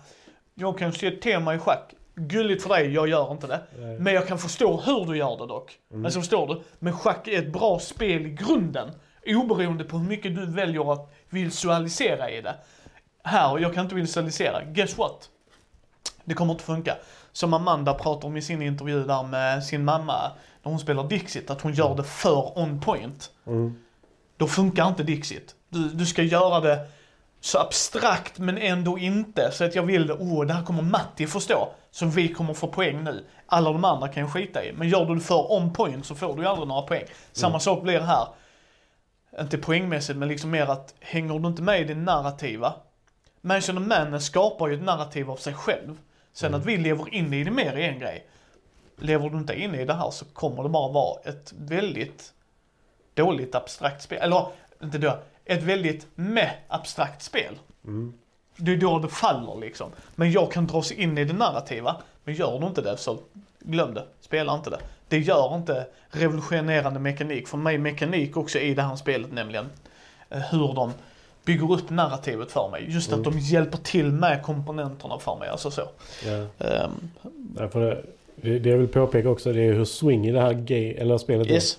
jag 0.53 0.77
kan 0.77 0.93
se 0.93 1.07
ett 1.07 1.21
tema 1.21 1.55
i 1.55 1.59
schack. 1.59 1.93
Gulligt 2.15 2.63
för 2.63 2.69
dig, 2.69 2.93
jag 2.93 3.07
gör 3.07 3.31
inte 3.31 3.47
det. 3.47 3.59
Nej. 3.77 3.99
Men 3.99 4.13
jag 4.13 4.27
kan 4.27 4.37
förstå 4.37 4.81
hur 4.81 5.05
du 5.05 5.17
gör 5.17 5.37
det 5.37 5.47
dock. 5.47 5.77
Alltså 6.05 6.19
förstår 6.19 6.47
du? 6.47 6.61
Men 6.79 6.93
schack 6.93 7.27
är 7.27 7.39
ett 7.39 7.53
bra 7.53 7.79
spel 7.79 8.25
i 8.25 8.29
grunden. 8.29 8.91
Oberoende 9.25 9.83
på 9.83 9.97
hur 9.97 10.07
mycket 10.07 10.35
du 10.35 10.45
väljer 10.45 10.93
att 10.93 11.15
visualisera 11.29 12.29
i 12.29 12.41
det. 12.41 12.55
Här, 13.23 13.59
jag 13.59 13.73
kan 13.73 13.83
inte 13.83 13.95
visualisera. 13.95 14.63
Guess 14.63 14.97
what? 14.97 15.29
Det 16.23 16.33
kommer 16.33 16.53
inte 16.53 16.63
funka. 16.63 16.97
Som 17.33 17.53
Amanda 17.53 17.93
pratar 17.93 18.27
om 18.27 18.37
i 18.37 18.41
sin 18.41 18.61
intervju 18.61 19.03
där 19.03 19.23
med 19.23 19.63
sin 19.63 19.85
mamma 19.85 20.31
när 20.63 20.71
hon 20.71 20.79
spelar 20.79 21.03
Dixit, 21.03 21.49
att 21.49 21.61
hon 21.61 21.73
gör 21.73 21.95
det 21.95 22.03
för 22.03 22.59
on 22.59 22.79
point. 22.79 23.31
Mm. 23.47 23.75
Då 24.37 24.47
funkar 24.47 24.87
inte 24.87 25.03
Dixit. 25.03 25.55
Du, 25.69 25.89
du 25.89 26.05
ska 26.05 26.23
göra 26.23 26.59
det 26.59 26.87
så 27.39 27.59
abstrakt 27.59 28.39
men 28.39 28.57
ändå 28.57 28.97
inte. 28.97 29.51
Så 29.51 29.63
att 29.63 29.75
jag 29.75 29.83
vill, 29.83 30.11
oh 30.11 30.45
det 30.45 30.53
här 30.53 30.63
kommer 30.63 30.81
Matti 30.81 31.27
förstå. 31.27 31.69
Så 31.91 32.05
vi 32.05 32.33
kommer 32.33 32.53
få 32.53 32.67
poäng 32.67 33.03
nu. 33.03 33.25
Alla 33.45 33.71
de 33.71 33.85
andra 33.85 34.07
kan 34.07 34.23
jag 34.23 34.33
skita 34.33 34.65
i. 34.65 34.73
Men 34.73 34.89
gör 34.89 35.05
du 35.05 35.15
det 35.15 35.21
för 35.21 35.51
on 35.51 35.73
point 35.73 36.05
så 36.05 36.15
får 36.15 36.35
du 36.35 36.41
ju 36.41 36.47
aldrig 36.47 36.67
några 36.67 36.81
poäng. 36.81 37.03
Samma 37.31 37.59
sak 37.59 37.83
blir 37.83 37.99
det 37.99 38.05
här. 38.05 38.27
Inte 39.39 39.57
poängmässigt 39.57 40.19
men 40.19 40.27
liksom 40.27 40.51
mer 40.51 40.67
att 40.67 40.93
hänger 40.99 41.39
du 41.39 41.47
inte 41.47 41.61
med 41.61 41.81
i 41.81 41.83
det 41.83 41.95
narrativa. 41.95 42.73
Mansion 43.41 43.77
of 43.77 43.87
Madness 43.87 44.25
skapar 44.25 44.67
ju 44.67 44.73
ett 44.73 44.83
narrativ 44.83 45.31
av 45.31 45.35
sig 45.35 45.53
själv. 45.53 45.97
Sen 46.33 46.53
att 46.53 46.65
vi 46.65 46.77
lever 46.77 47.13
in 47.13 47.33
i 47.33 47.43
det 47.43 47.51
mer 47.51 47.73
är 47.73 47.89
en 47.89 47.99
grej. 47.99 48.27
Lever 48.97 49.29
du 49.29 49.37
inte 49.37 49.61
in 49.61 49.75
i 49.75 49.85
det 49.85 49.93
här 49.93 50.11
så 50.11 50.25
kommer 50.25 50.63
det 50.63 50.69
bara 50.69 50.91
vara 50.91 51.19
ett 51.23 51.53
väldigt 51.57 52.33
dåligt 53.13 53.55
abstrakt 53.55 54.01
spel. 54.01 54.19
Eller, 54.21 54.47
inte 54.83 54.97
då, 54.97 55.17
ett 55.45 55.63
väldigt 55.63 56.07
med 56.15 56.51
abstrakt 56.67 57.21
spel. 57.21 57.59
Mm. 57.85 58.13
Det 58.57 58.71
är 58.71 58.77
då 58.77 58.99
det 58.99 59.07
faller 59.07 59.59
liksom. 59.61 59.91
Men 60.15 60.31
jag 60.31 60.51
kan 60.51 60.67
dras 60.67 60.91
in 60.91 61.17
i 61.17 61.25
det 61.25 61.33
narrativa. 61.33 62.01
Men 62.23 62.33
gör 62.35 62.59
du 62.59 62.67
inte 62.67 62.81
det 62.81 62.97
så 62.97 63.19
glöm 63.59 63.93
det. 63.93 64.05
Spela 64.21 64.55
inte 64.55 64.69
det. 64.69 64.79
Det 65.07 65.19
gör 65.19 65.55
inte 65.55 65.87
revolutionerande 66.09 66.99
mekanik. 66.99 67.47
För 67.47 67.57
mig 67.57 67.77
mekanik 67.77 68.37
också 68.37 68.59
i 68.59 68.73
det 68.73 68.81
här 68.81 68.95
spelet 68.95 69.31
nämligen. 69.31 69.69
eh, 70.29 70.39
Hur 70.39 70.73
de 70.73 70.93
bygger 71.45 71.71
upp 71.73 71.89
narrativet 71.89 72.51
för 72.51 72.69
mig. 72.69 72.85
Just 72.89 73.13
att 73.13 73.23
de 73.23 73.39
hjälper 73.39 73.77
till 73.77 74.11
med 74.11 74.43
komponenterna 74.43 75.19
för 75.19 75.35
mig. 75.35 75.49
Alltså 75.49 75.71
så. 75.71 75.81
Ja, 77.57 77.69
för 77.69 77.79
det, 78.35 78.59
det, 78.59 78.69
jag 78.69 78.77
vill 78.77 78.87
påpeka 78.87 79.29
också 79.29 79.53
det 79.53 79.61
är 79.61 79.73
hur 79.73 79.85
swing 79.85 80.27
i 80.27 80.31
det 80.31 80.41
här 80.41 80.53
gay, 80.53 80.93
eller 80.93 81.17
spelet 81.17 81.47
är. 81.47 81.51
yes. 81.53 81.77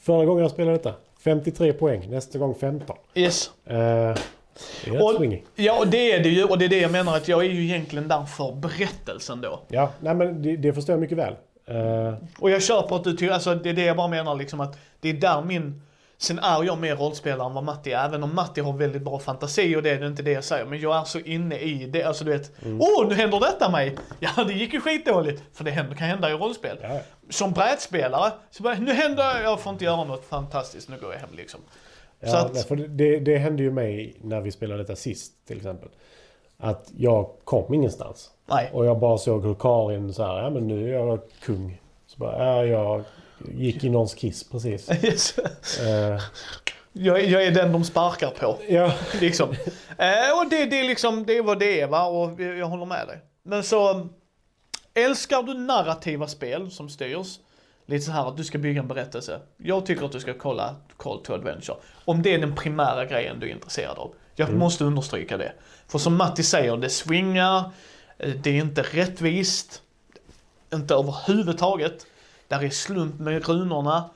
Förra 0.00 0.24
gången 0.24 0.42
jag 0.42 0.50
spelade 0.50 0.76
detta, 0.76 0.94
53 1.24 1.72
poäng. 1.72 2.10
Nästa 2.10 2.38
gång 2.38 2.54
15. 2.54 2.96
Yes. 3.14 3.50
Eh, 3.66 3.74
det 3.76 4.90
är 4.90 5.02
Och- 5.04 5.14
swingy. 5.16 5.42
Ja, 5.54 5.78
och 5.78 5.88
det 5.88 6.12
är 6.12 6.22
det 6.22 6.28
ju. 6.28 6.44
Och 6.44 6.58
det 6.58 6.64
är 6.64 6.68
det 6.68 6.80
jag 6.80 6.90
menar 6.92 7.16
att 7.16 7.28
jag 7.28 7.44
är 7.44 7.48
ju 7.50 7.64
egentligen 7.64 8.08
där 8.08 8.24
för 8.24 8.52
berättelsen 8.52 9.40
då. 9.40 9.60
Ja, 9.68 9.92
nej 10.00 10.14
men 10.14 10.42
det, 10.42 10.56
det 10.56 10.72
förstår 10.72 10.92
jag 10.92 11.00
mycket 11.00 11.18
väl. 11.18 11.34
Eh, 11.66 12.14
Och 12.40 12.50
jag 12.50 12.62
köper 12.62 12.96
att 12.96 13.04
du 13.04 13.12
tycker, 13.16 13.32
alltså 13.34 13.54
det 13.54 13.70
är 13.70 13.74
det 13.74 13.84
jag 13.84 13.96
bara 13.96 14.08
menar 14.08 14.34
liksom 14.36 14.60
att 14.60 14.78
det 15.00 15.08
är 15.08 15.12
där 15.14 15.42
min, 15.42 15.82
sen 16.18 16.38
är 16.38 16.64
jag 16.64 16.78
mer 16.78 16.96
rollspelare 16.96 17.46
än 17.48 17.54
vad 17.54 17.64
Matti 17.64 17.92
är, 17.92 18.04
även 18.04 18.22
om 18.22 18.34
Matti 18.34 18.60
har 18.60 18.72
väldigt 18.72 19.02
bra 19.02 19.18
fantasi 19.18 19.76
och 19.76 19.82
det 19.82 19.90
är 19.90 20.06
inte 20.06 20.22
det 20.22 20.30
jag 20.32 20.44
säger, 20.44 20.64
men 20.64 20.80
jag 20.80 20.96
är 20.96 21.04
så 21.04 21.18
inne 21.18 21.58
i 21.58 21.86
det, 21.86 22.02
alltså 22.02 22.24
du 22.24 22.30
vet, 22.30 22.52
åh 22.80 23.08
nu 23.08 23.14
händer 23.14 23.40
detta 23.40 23.70
mig! 23.70 23.96
Ja 24.20 24.44
det 24.44 24.52
gick 24.52 24.72
ju 24.74 24.80
skitdåligt, 24.80 25.42
för 25.52 25.64
det 25.64 25.70
händer, 25.70 25.96
kan 25.96 26.06
hända 26.08 26.30
i 26.30 26.32
rollspel. 26.32 26.78
ja. 26.82 27.00
Som 27.30 27.52
brädspelare, 27.52 28.32
så 28.50 28.62
bara, 28.62 28.74
nu 28.74 28.92
händer, 28.92 29.42
jag 29.42 29.60
får 29.60 29.72
inte 29.72 29.84
göra 29.84 30.04
något 30.04 30.24
fantastiskt, 30.24 30.88
nu 30.88 30.96
går 31.00 31.12
jag 31.12 31.20
hem 31.20 31.30
liksom. 31.36 31.60
Ja, 32.20 32.38
att- 32.38 32.54
nej, 32.54 32.62
för 32.64 32.76
det, 32.76 33.18
det 33.20 33.36
hände 33.38 33.62
ju 33.62 33.70
mig 33.70 34.16
när 34.22 34.40
vi 34.40 34.50
spelade 34.52 34.82
detta 34.82 34.96
sist 34.96 35.32
till 35.46 35.56
exempel. 35.56 35.88
Att 36.58 36.90
jag 36.96 37.30
kom 37.44 37.74
ingenstans. 37.74 38.30
Nej. 38.46 38.70
Och 38.72 38.86
jag 38.86 38.98
bara 38.98 39.18
såg 39.18 39.44
hur 39.46 39.54
Karin 39.54 40.14
så 40.14 40.22
här, 40.24 40.38
ja 40.42 40.50
men 40.50 40.68
nu 40.68 40.88
är 40.88 40.98
jag 40.98 41.20
kung. 41.42 41.80
Så 42.06 42.18
bara, 42.18 42.44
ja 42.46 42.64
jag 42.64 43.02
gick 43.54 43.84
i 43.84 43.88
någons 43.90 44.14
kiss 44.14 44.44
precis. 44.44 44.90
Yes. 45.04 45.38
Eh, 45.80 46.20
Jag, 46.92 47.24
jag 47.24 47.44
är 47.44 47.50
den 47.50 47.72
de 47.72 47.84
sparkar 47.84 48.30
på. 48.30 48.58
ja, 48.68 48.94
Liksom. 49.20 49.50
Eh, 49.98 50.38
och 50.38 50.50
det, 50.50 50.64
det, 50.64 50.82
liksom, 50.82 51.26
det 51.26 51.40
vad 51.40 51.58
det 51.58 51.86
va, 51.86 52.04
och 52.06 52.40
jag, 52.40 52.56
jag 52.58 52.66
håller 52.66 52.86
med 52.86 53.06
dig. 53.06 53.18
Men 53.42 53.62
så, 53.62 54.08
älskar 54.94 55.42
du 55.42 55.54
narrativa 55.54 56.28
spel 56.28 56.70
som 56.70 56.88
styrs, 56.88 57.38
lite 57.86 58.04
så 58.04 58.12
här 58.12 58.28
att 58.28 58.36
du 58.36 58.44
ska 58.44 58.58
bygga 58.58 58.80
en 58.80 58.88
berättelse. 58.88 59.40
Jag 59.56 59.86
tycker 59.86 60.04
att 60.04 60.12
du 60.12 60.20
ska 60.20 60.34
kolla 60.34 60.76
Call 60.96 61.18
to 61.24 61.32
Adventure. 61.34 61.76
Om 62.04 62.22
det 62.22 62.34
är 62.34 62.38
den 62.38 62.54
primära 62.54 63.04
grejen 63.04 63.40
du 63.40 63.46
är 63.48 63.52
intresserad 63.54 63.98
av. 63.98 64.14
Jag 64.34 64.52
måste 64.54 64.84
understryka 64.84 65.36
det. 65.36 65.52
För 65.88 65.98
som 65.98 66.16
Matti 66.16 66.42
säger, 66.42 66.76
det 66.76 66.88
swingar, 66.90 67.70
eh, 68.18 68.30
det 68.42 68.50
är 68.50 68.54
inte 68.54 68.82
rättvist, 68.82 69.82
inte 70.74 70.94
överhuvudtaget. 70.94 72.06
Där 72.48 72.64
är 72.64 72.70
slump 72.70 73.18
med 73.20 73.48
runorna. 73.48 74.10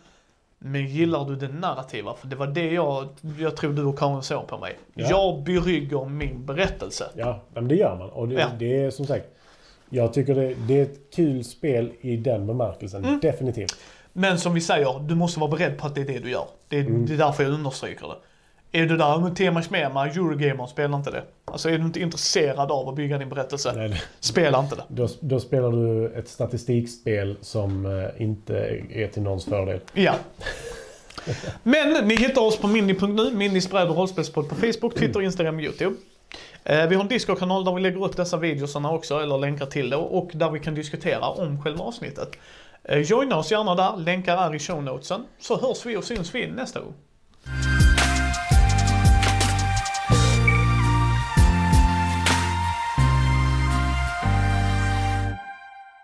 Men 0.58 0.86
gillar 0.86 1.24
du 1.24 1.36
det 1.36 1.48
narrativa? 1.48 2.14
För 2.14 2.26
det 2.26 2.36
var 2.36 2.46
det 2.46 2.70
jag, 2.72 3.08
jag 3.38 3.56
tror 3.56 3.72
du 3.72 3.84
och 3.84 3.98
Karin 3.98 4.22
såg 4.22 4.46
på 4.46 4.58
mig. 4.58 4.78
Ja. 4.94 5.06
Jag 5.10 5.42
berygger 5.42 6.04
min 6.04 6.46
berättelse. 6.46 7.04
ja 7.14 7.40
men 7.54 7.68
det 7.68 7.74
gör 7.74 7.96
man. 7.96 8.10
Och 8.10 8.28
det, 8.28 8.34
Ja. 8.34 8.46
det 8.58 8.84
är 8.84 8.90
som 8.90 9.06
sagt, 9.06 9.26
jag 9.90 10.12
tycker 10.12 10.34
det, 10.34 10.54
det 10.54 10.78
är 10.78 10.82
ett 10.82 11.14
kul 11.14 11.44
spel 11.44 11.92
i 12.00 12.16
den 12.16 12.46
bemärkelsen. 12.46 13.04
Mm. 13.04 13.20
Definitivt. 13.20 13.76
Men 14.12 14.38
som 14.38 14.54
vi 14.54 14.60
säger, 14.60 14.98
du 15.08 15.14
måste 15.14 15.40
vara 15.40 15.50
beredd 15.50 15.78
på 15.78 15.86
att 15.86 15.94
det 15.94 16.00
är 16.00 16.04
det 16.06 16.18
du 16.18 16.30
gör. 16.30 16.44
Det 16.68 16.78
är, 16.78 16.82
det 16.82 17.14
är 17.14 17.18
därför 17.18 17.42
jag 17.42 17.52
understryker 17.52 18.08
det. 18.08 18.14
Är 18.74 18.86
du 18.86 18.96
där 18.96 19.18
med 19.18 19.36
tema 19.36 19.62
smema, 19.62 20.06
Eurogamer, 20.06 20.66
spela 20.66 20.96
inte 20.96 21.10
det. 21.10 21.22
Alltså 21.44 21.68
är 21.70 21.78
du 21.78 21.84
inte 21.84 22.00
intresserad 22.00 22.70
av 22.72 22.88
att 22.88 22.94
bygga 22.96 23.18
din 23.18 23.28
berättelse, 23.28 23.72
Nej, 23.76 23.88
det- 23.88 24.02
spela 24.20 24.60
inte 24.60 24.76
det. 24.76 24.82
Då, 24.88 25.08
då 25.20 25.40
spelar 25.40 25.70
du 25.72 26.12
ett 26.14 26.28
statistikspel 26.28 27.36
som 27.40 27.86
eh, 27.86 28.22
inte 28.22 28.56
är 28.90 29.08
till 29.08 29.22
någons 29.22 29.44
fördel. 29.44 29.80
Ja. 29.94 30.14
Men 31.62 32.08
ni 32.08 32.16
hittar 32.16 32.42
oss 32.42 32.56
på 32.58 32.66
mini.nu, 32.66 33.30
Minis 33.30 33.70
bräd 33.70 33.88
och 33.88 33.96
rollspelspodd 33.96 34.48
på 34.48 34.54
Facebook, 34.54 34.94
Twitter, 34.94 35.22
Instagram 35.22 35.56
och 35.56 35.62
YouTube. 35.62 35.96
Eh, 36.64 36.86
Vi 36.88 36.94
har 36.94 37.02
en 37.02 37.08
Discord-kanal 37.08 37.64
där 37.64 37.72
vi 37.74 37.80
lägger 37.80 38.04
upp 38.04 38.16
dessa 38.16 38.36
videosarna 38.36 38.90
också, 38.92 39.18
eller 39.20 39.38
länkar 39.38 39.66
till 39.66 39.90
det, 39.90 39.96
och 39.96 40.30
där 40.34 40.50
vi 40.50 40.60
kan 40.60 40.74
diskutera 40.74 41.28
om 41.28 41.62
själva 41.62 41.84
avsnittet. 41.84 42.28
Eh, 42.84 42.98
Joina 42.98 43.36
oss 43.38 43.50
gärna 43.50 43.74
där, 43.74 43.96
länkar 43.96 44.36
är 44.50 44.54
i 44.54 44.58
shownotesen, 44.58 45.24
så 45.40 45.60
hörs 45.60 45.86
vi 45.86 45.96
och 45.96 46.04
syns 46.04 46.34
vi 46.34 46.46
nästa 46.46 46.80
gång. 46.80 46.94